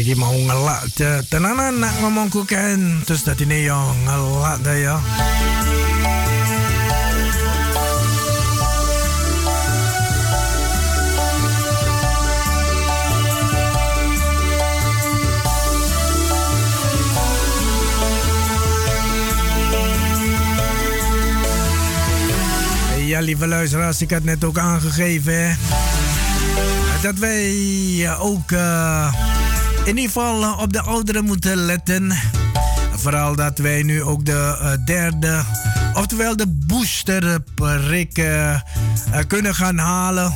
Iki 0.07 0.23
mau 0.23 0.31
ngelak 0.31 0.87
te- 0.95 1.27
tenanan 1.27 1.83
nak 1.83 1.91
ngomongku 1.99 2.47
kan 2.47 3.03
terus 3.03 3.27
nih 3.27 3.67
yo 3.67 3.75
ngelak 4.07 4.63
dah 4.63 4.77
ya. 4.79 4.97
Ja, 23.11 23.19
lieve 23.19 23.47
luisteraars, 23.47 23.99
ik 24.01 24.11
had 24.11 24.23
net 24.23 24.45
ook 24.45 24.59
aangegeven 24.59 25.35
hè, 25.35 25.55
dat 27.03 27.19
wij 27.19 27.51
eh, 28.07 28.23
ook 28.23 28.53
eh, 28.53 29.26
in 29.87 29.97
ieder 29.97 30.13
geval 30.13 30.43
eh, 30.43 30.59
op 30.59 30.73
de 30.73 30.81
ouderen 30.81 31.25
moeten 31.25 31.57
letten. 31.57 32.13
Vooral 32.93 33.37
dat 33.37 33.59
wij 33.59 33.83
nu 33.83 34.03
ook 34.03 34.25
de 34.25 34.59
eh, 34.61 34.73
derde, 34.85 35.43
oftewel 35.95 36.37
de 36.37 36.47
boosterprik 36.49 38.19
eh, 38.19 38.61
kunnen 39.27 39.55
gaan 39.55 39.79
halen. 39.79 40.35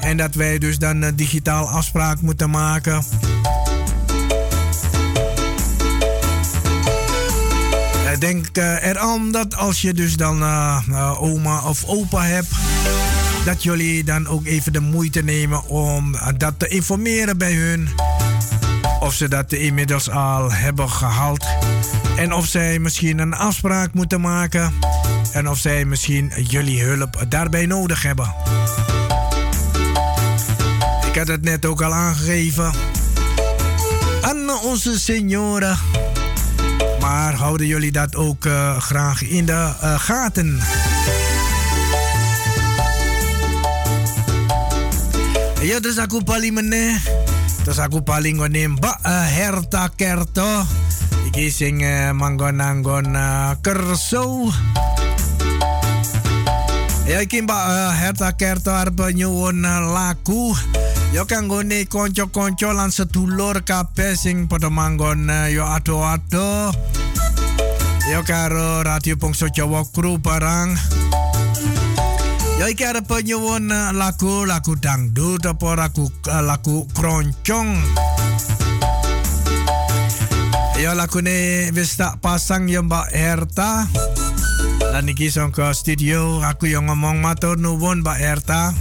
En 0.00 0.16
dat 0.16 0.34
wij 0.34 0.58
dus 0.58 0.78
dan 0.78 1.12
digitaal 1.14 1.70
afspraak 1.70 2.20
moeten 2.20 2.50
maken. 2.50 3.02
Denk 8.18 8.56
eraan 8.56 9.32
dat 9.32 9.56
als 9.56 9.80
je 9.80 9.94
dus 9.94 10.16
dan 10.16 10.44
oma 11.16 11.62
of 11.62 11.84
opa 11.84 12.24
hebt, 12.24 12.48
dat 13.44 13.62
jullie 13.62 14.04
dan 14.04 14.26
ook 14.26 14.46
even 14.46 14.72
de 14.72 14.80
moeite 14.80 15.22
nemen 15.22 15.68
om 15.68 16.16
dat 16.36 16.54
te 16.56 16.68
informeren 16.68 17.38
bij 17.38 17.52
hun. 17.52 17.88
Of 19.08 19.14
ze 19.14 19.28
dat 19.28 19.52
inmiddels 19.52 20.10
al 20.10 20.52
hebben 20.52 20.90
gehaald. 20.90 21.46
En 22.16 22.32
of 22.32 22.46
zij 22.46 22.78
misschien 22.78 23.18
een 23.18 23.34
afspraak 23.34 23.94
moeten 23.94 24.20
maken. 24.20 24.72
En 25.32 25.48
of 25.48 25.58
zij 25.58 25.84
misschien 25.84 26.32
jullie 26.36 26.82
hulp 26.82 27.24
daarbij 27.28 27.66
nodig 27.66 28.02
hebben. 28.02 28.34
Ik 31.06 31.14
had 31.14 31.26
het 31.26 31.42
net 31.42 31.66
ook 31.66 31.82
al 31.82 31.94
aangegeven. 31.94 32.72
Aan 34.20 34.50
onze 34.50 34.98
senioren. 34.98 35.78
Maar 37.00 37.34
houden 37.34 37.66
jullie 37.66 37.92
dat 37.92 38.16
ook 38.16 38.44
eh, 38.44 38.80
graag 38.80 39.22
in 39.22 39.46
de 39.46 39.72
eh, 39.80 40.00
gaten? 40.00 40.60
Ya 45.62 45.80
terus 45.80 45.98
aku 45.98 46.22
paling 46.22 46.54
meneh. 46.54 47.27
Terus 47.68 47.84
aku 47.84 48.00
paling 48.00 48.40
ngene 48.40 48.80
Mbak 48.80 48.98
eh, 49.04 49.28
Herta 49.28 49.92
Kerto. 49.92 50.64
Iki 51.28 51.52
sing 51.52 51.84
eh, 51.84 52.16
manggon-anggon 52.16 53.12
Kerso. 53.60 54.48
Ya 57.04 57.20
iki 57.20 57.44
Mbak 57.44 57.64
eh, 57.68 57.92
Herta 57.92 58.40
Kerto 58.40 58.72
arep 58.72 58.96
nyuwun 59.12 59.68
eh, 59.68 59.84
lagu. 59.84 60.56
Ya 61.12 61.28
kanggone 61.28 61.84
kanca-kanca 61.84 62.72
lan 62.72 62.88
sedulur 62.88 63.60
kabeh 63.60 64.16
sing 64.16 64.48
padha 64.48 64.72
manggon 64.72 65.28
ya 65.28 65.76
ado-ado. 65.76 66.72
Ya 68.08 68.24
karo 68.24 68.80
Radio 68.80 69.20
Bangsa 69.20 69.52
Jawa 69.52 69.84
Kru 69.92 70.16
barang. 70.16 70.72
Ya 72.58 72.66
iki 72.66 72.82
arep 72.82 73.06
nyuwun 73.06 73.70
eh, 73.70 73.94
lagu 73.94 74.42
lagu 74.42 74.74
dangdut 74.74 75.46
apa 75.46 75.78
lagu 75.78 76.10
eh, 76.26 76.42
lagu 76.42 76.90
kroncong. 76.90 77.70
Ya 80.82 80.90
lagune 80.98 81.70
wis 81.70 81.94
tak 81.94 82.18
pasang 82.18 82.66
ya 82.66 82.82
Mbak 82.82 83.14
Herta. 83.14 83.86
Lan 84.90 85.06
iki 85.06 85.30
studio 85.30 86.42
aku 86.42 86.66
yang 86.66 86.90
ngomong 86.90 87.22
matur 87.22 87.54
nuwun 87.54 88.02
Mbak 88.02 88.18
Herta. 88.18 88.74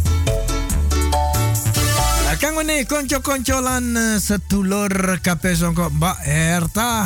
Nah, 2.26 2.36
Kang 2.42 2.58
ngene 2.58 2.82
konco-konco 2.90 3.62
lan 3.62 3.94
eh, 3.94 4.18
sedulur 4.18 5.22
kabeh 5.22 5.54
sangka 5.54 5.94
Mbak 5.94 6.18
Herta. 6.26 7.06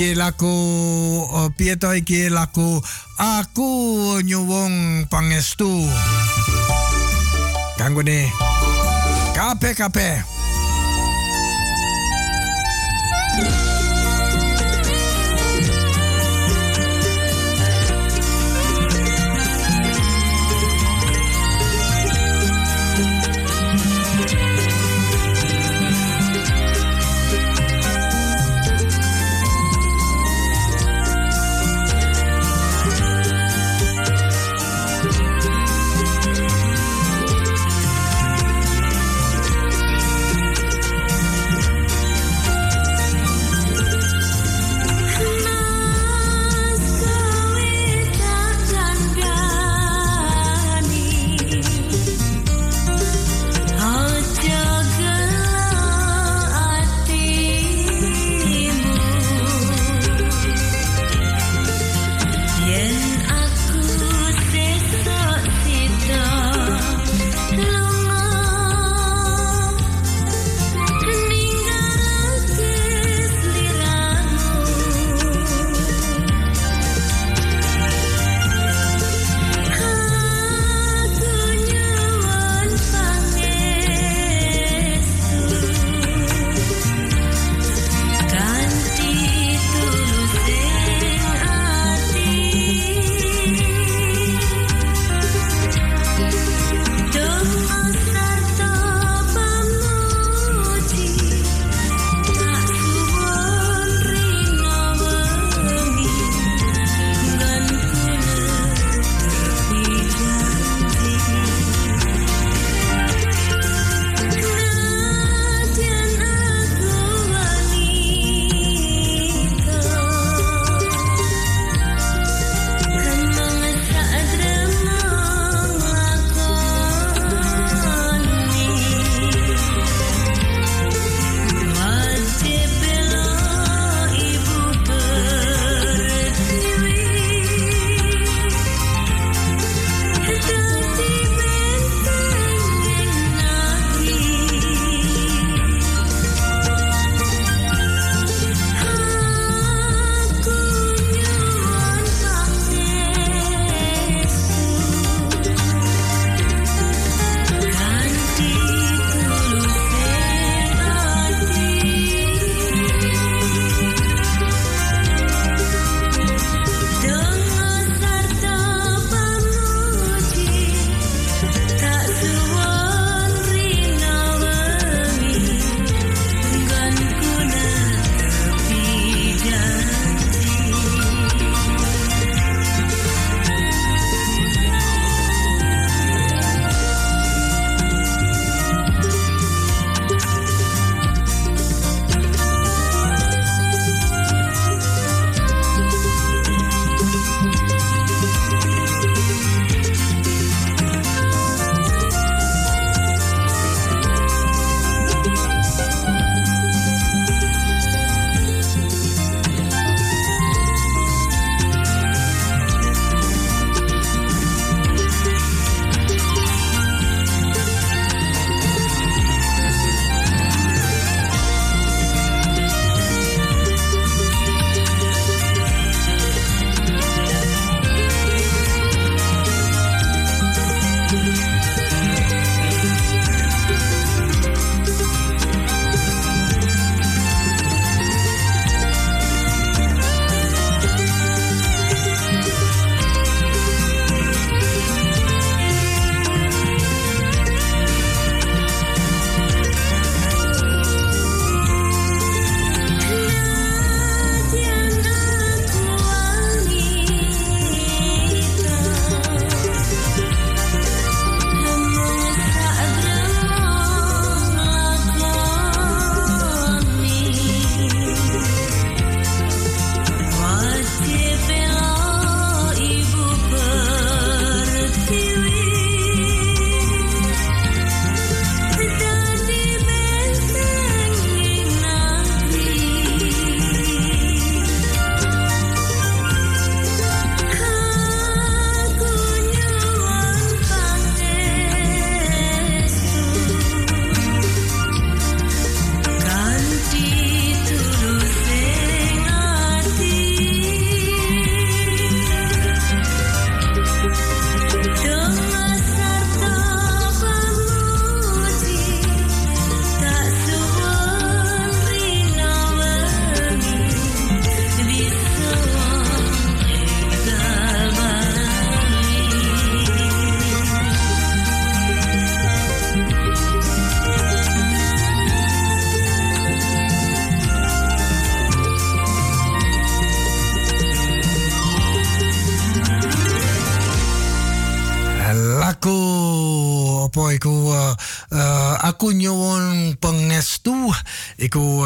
Oh, 0.00 1.52
piye 1.52 1.76
to 1.76 1.92
iki 1.92 2.32
lagu 2.32 2.80
aku 3.20 3.68
nyuwung 4.24 5.04
pangestu. 5.12 5.68
Kanggo 7.76 8.00
ne 8.00 8.32
kabeh 9.36 9.76
kabeh. 9.76 10.39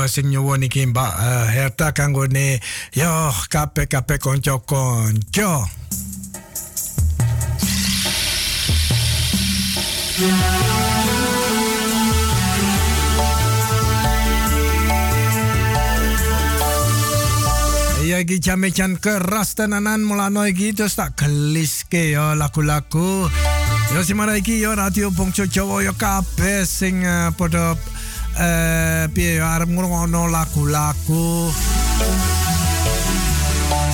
Iku 0.05 0.12
uh, 0.12 0.12
sing 0.12 0.28
nyuwun 0.28 0.60
iki 0.68 0.85
Mbak 0.85 1.12
uh, 1.16 1.48
Herta 1.48 1.97
kanggone 1.97 2.60
yo 2.93 3.32
kabeh-kabeh 3.48 4.20
kanca-kanca. 4.20 5.64
Ya 18.05 18.20
iki 18.20 18.36
jame-jan 18.44 19.01
keras 19.01 19.56
tenanan 19.56 20.05
mulano 20.05 20.44
iki 20.44 20.76
terus 20.76 21.01
tak 21.01 21.16
geliske 21.16 22.12
ya 22.12 22.36
lagu-lagu. 22.36 23.32
Ya 23.97 24.05
semana 24.05 24.36
iki 24.36 24.60
ya 24.60 24.76
radio 24.76 25.09
Bongso 25.09 25.48
Jawa 25.48 25.81
ya 25.81 25.97
kabeh 25.97 26.68
sing 26.68 27.01
uh, 27.09 27.32
padha 27.32 27.72
eh 28.35 29.06
piye 29.15 29.39
ya 29.39 29.55
arep 29.55 29.70
ngrungokno 29.70 30.27
lagu-lagu. 30.27 31.55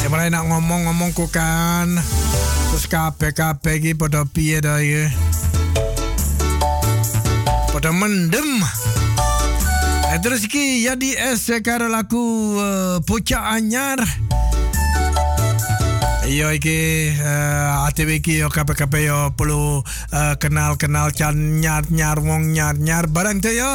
Semana 0.00 0.32
nak 0.32 0.48
ngomong-ngomong 0.48 1.12
ku 1.12 1.28
kan. 1.28 2.00
Terus 2.72 2.86
kabeh-kabeh 2.88 3.74
iki 3.76 3.92
padha 3.92 4.24
piye 4.24 4.64
ya. 4.64 5.12
Padha 7.70 7.92
mendem. 7.92 8.64
Eh, 10.10 10.18
terus 10.18 10.48
iki 10.48 10.82
ya 10.82 10.98
di 10.98 11.14
es 11.14 11.46
karo 11.62 11.86
lagu 11.86 12.56
uh, 12.58 12.98
Bocah 13.04 13.54
Anyar. 13.54 14.02
Iya 16.30 16.54
iki 16.54 17.10
uh, 17.18 17.90
ATW 17.90 18.22
iki 18.22 18.38
yo 18.38 18.46
kabeh-kabeh 18.46 19.02
yo 19.02 19.34
perlu 19.34 19.82
uh, 19.82 20.34
kenal-kenal 20.38 21.10
can 21.10 21.58
nyar-nyar 21.58 22.22
wong 22.22 22.54
nyar-nyar 22.54 23.10
barang 23.10 23.42
tuh 23.42 23.50
yo. 23.50 23.72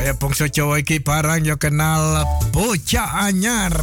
Kayak 0.00 0.16
bangsa 0.16 0.48
Jawa 0.48 0.80
iki 0.80 1.04
barang 1.04 1.44
yo 1.44 1.60
kenal 1.60 2.24
Bocah 2.56 3.28
Anyar. 3.28 3.76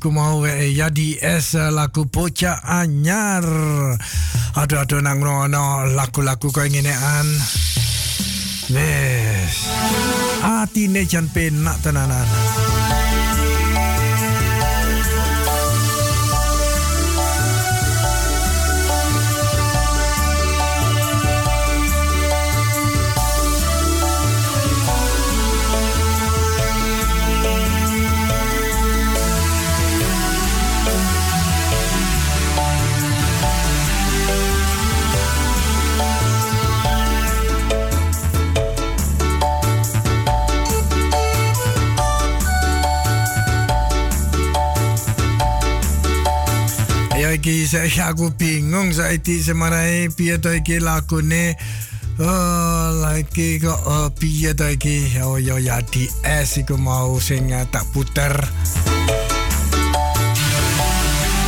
Iku 0.00 0.16
mau 0.16 0.48
eh, 0.48 0.72
ya 0.72 0.88
di 0.88 1.20
es 1.20 1.52
eh, 1.52 1.68
lagu 1.68 2.08
bocah 2.08 2.64
anyar. 2.64 3.44
Aduh 4.56 4.80
aduh 4.80 5.04
nang 5.04 5.20
ngono 5.20 5.84
lagu-lagu 5.92 6.48
kau 6.48 6.64
ngenean. 6.64 7.28
Wes. 8.72 9.68
Atine 10.40 11.04
jan 11.04 11.28
penak 11.28 11.84
tenanan. 11.84 12.79
Saya 47.70 48.10
aku 48.10 48.34
bingung 48.34 48.90
saiki 48.90 49.38
semarai 49.38 50.10
piye 50.10 50.42
to 50.42 50.50
iki 50.50 50.82
lakune. 50.82 51.54
Oh, 52.18 52.90
lagi 52.98 53.62
kok 53.62 53.78
uh, 53.86 54.10
piye 54.10 54.58
to 54.58 54.66
iki? 54.74 55.06
Oh 55.22 55.38
ya 55.38 55.54
ya 55.62 55.78
di 55.78 56.10
es 56.26 56.58
iku 56.58 56.74
mau 56.74 57.14
sing 57.22 57.46
tak 57.70 57.86
puter. 57.94 58.34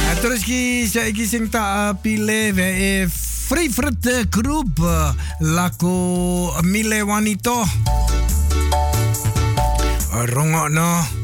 Nah, 0.07 0.15
terus 0.23 0.47
ki 0.47 0.87
saiki 0.87 1.27
sing 1.27 1.51
tak 1.51 1.67
uh, 1.67 1.93
pilih 1.99 2.55
wae 2.55 3.11
favorite 3.51 4.31
group 4.31 4.79
laku 5.43 5.99
Mile 6.63 7.03
Wanito. 7.03 7.67
Rungokno. 10.31 11.03
Lho 11.03 11.22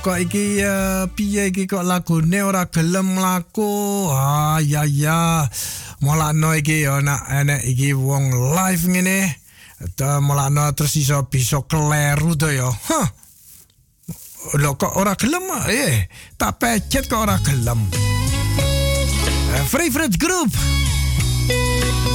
kok 0.00 0.16
iki 0.16 0.64
uh, 0.64 1.04
piye 1.12 1.52
iki 1.52 1.68
kok 1.68 1.84
lagune 1.84 2.40
ora 2.40 2.64
gelem 2.72 3.20
laku. 3.20 4.08
Ah 4.08 4.56
ya 4.64 4.88
ya. 4.88 5.44
Mulakno 6.00 6.56
iki 6.56 6.88
ya 6.88 7.04
nak 7.04 7.28
enek 7.28 7.60
iki 7.68 7.92
wong 7.92 8.32
live 8.56 8.84
ngene. 8.88 9.18
Ta 9.96 10.24
mulakno 10.24 10.72
terus 10.72 10.96
iso 10.96 11.28
bisa 11.28 11.60
kleru 11.68 12.32
to 12.40 12.48
ya. 12.48 12.72
Huh. 12.72 13.08
Lho 14.56 14.72
kok 14.80 14.96
ora 14.96 15.12
gelem? 15.20 15.44
Eh, 15.68 16.08
tak 16.40 16.56
pecet 16.56 17.04
kok 17.04 17.28
ora 17.28 17.36
gelem. 17.44 18.09
Uh, 19.50 19.64
favorite 19.66 20.14
group. 20.18 20.50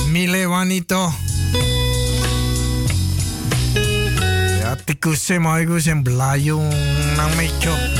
Mile 0.07 0.47
Wanito. 0.47 1.11
Ya 4.63 4.75
tikuse 4.79 5.39
mau 5.39 5.59
iku 5.59 5.75
sing 5.83 5.99
belayu 5.99 6.63
nang 7.19 7.31
meja. 7.35 7.94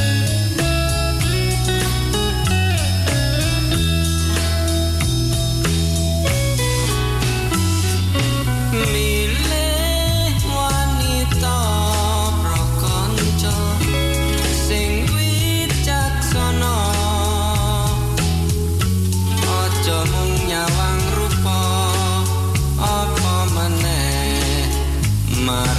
my 25.46 25.74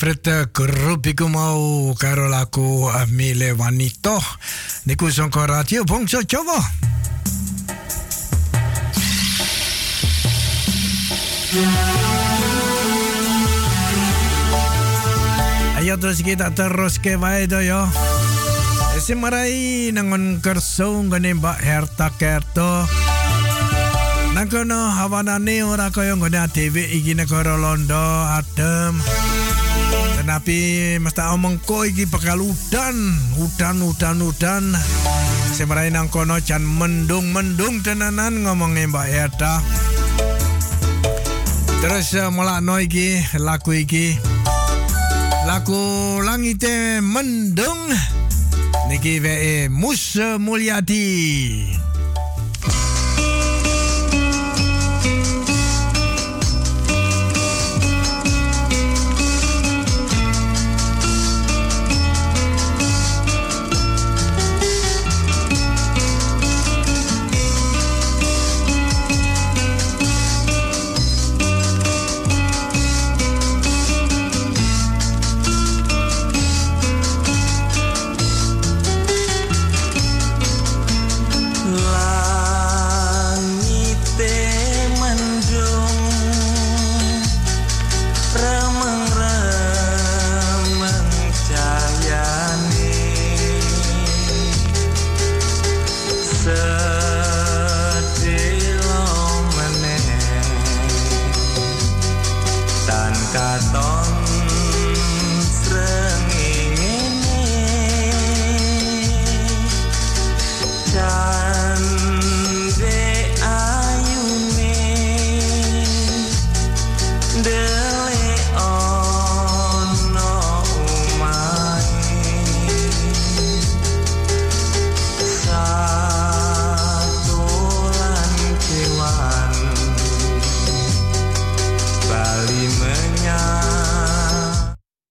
Iya, 0.00 0.16
favorite 0.16 0.48
grup 0.56 1.04
iku 1.04 1.28
mau 1.28 1.92
karo 1.92 2.32
lagu 2.32 2.88
uh, 2.88 3.04
Mile 3.12 3.52
Wanito. 3.52 4.16
Niku 4.88 5.12
sangka 5.12 5.44
radio 5.44 5.84
Bongso 5.84 6.24
Jawa. 6.24 6.56
Ayo 15.76 16.00
terus 16.00 16.24
kita 16.24 16.56
terus 16.56 16.96
ke 16.96 17.20
yo. 17.60 17.84
Semarai 19.04 19.92
nangon 19.92 20.40
kerso 20.40 20.96
ngene 21.12 21.36
Mbak 21.36 21.60
Herta 21.60 22.08
Kerto. 22.16 22.88
Nang 24.32 24.48
kono 24.48 24.80
hawanane 24.96 25.60
ora 25.60 25.92
kaya 25.92 26.16
nggone 26.16 26.40
dhewe 26.56 26.88
iki 26.88 27.12
negara 27.12 27.60
Londo 27.60 28.00
adem. 28.32 29.19
Tapi 30.30 30.94
mesti 31.02 31.26
omong 31.26 31.58
ko 31.66 31.82
iki 31.82 32.06
bakal 32.06 32.38
udan, 32.38 32.94
udan, 33.42 33.82
udan, 33.82 34.22
udan. 34.22 34.64
semrai 35.50 35.90
nang 35.90 36.06
kono 36.06 36.38
can 36.38 36.62
mendung-mendung 36.62 37.82
tenanan 37.82 38.46
ngomongin 38.46 38.94
Mbak 38.94 39.06
Erta. 39.10 39.58
Terus 41.82 42.14
uh, 42.14 42.30
mulakno 42.30 42.78
iki 42.78 43.18
lagu 43.42 43.74
iki. 43.74 44.14
Lagu 45.50 45.82
langite 46.22 47.02
mendung 47.02 47.90
niki 48.86 49.18
wae 49.18 49.66
Mus 49.66 50.14
Mulyadi. 50.38 51.79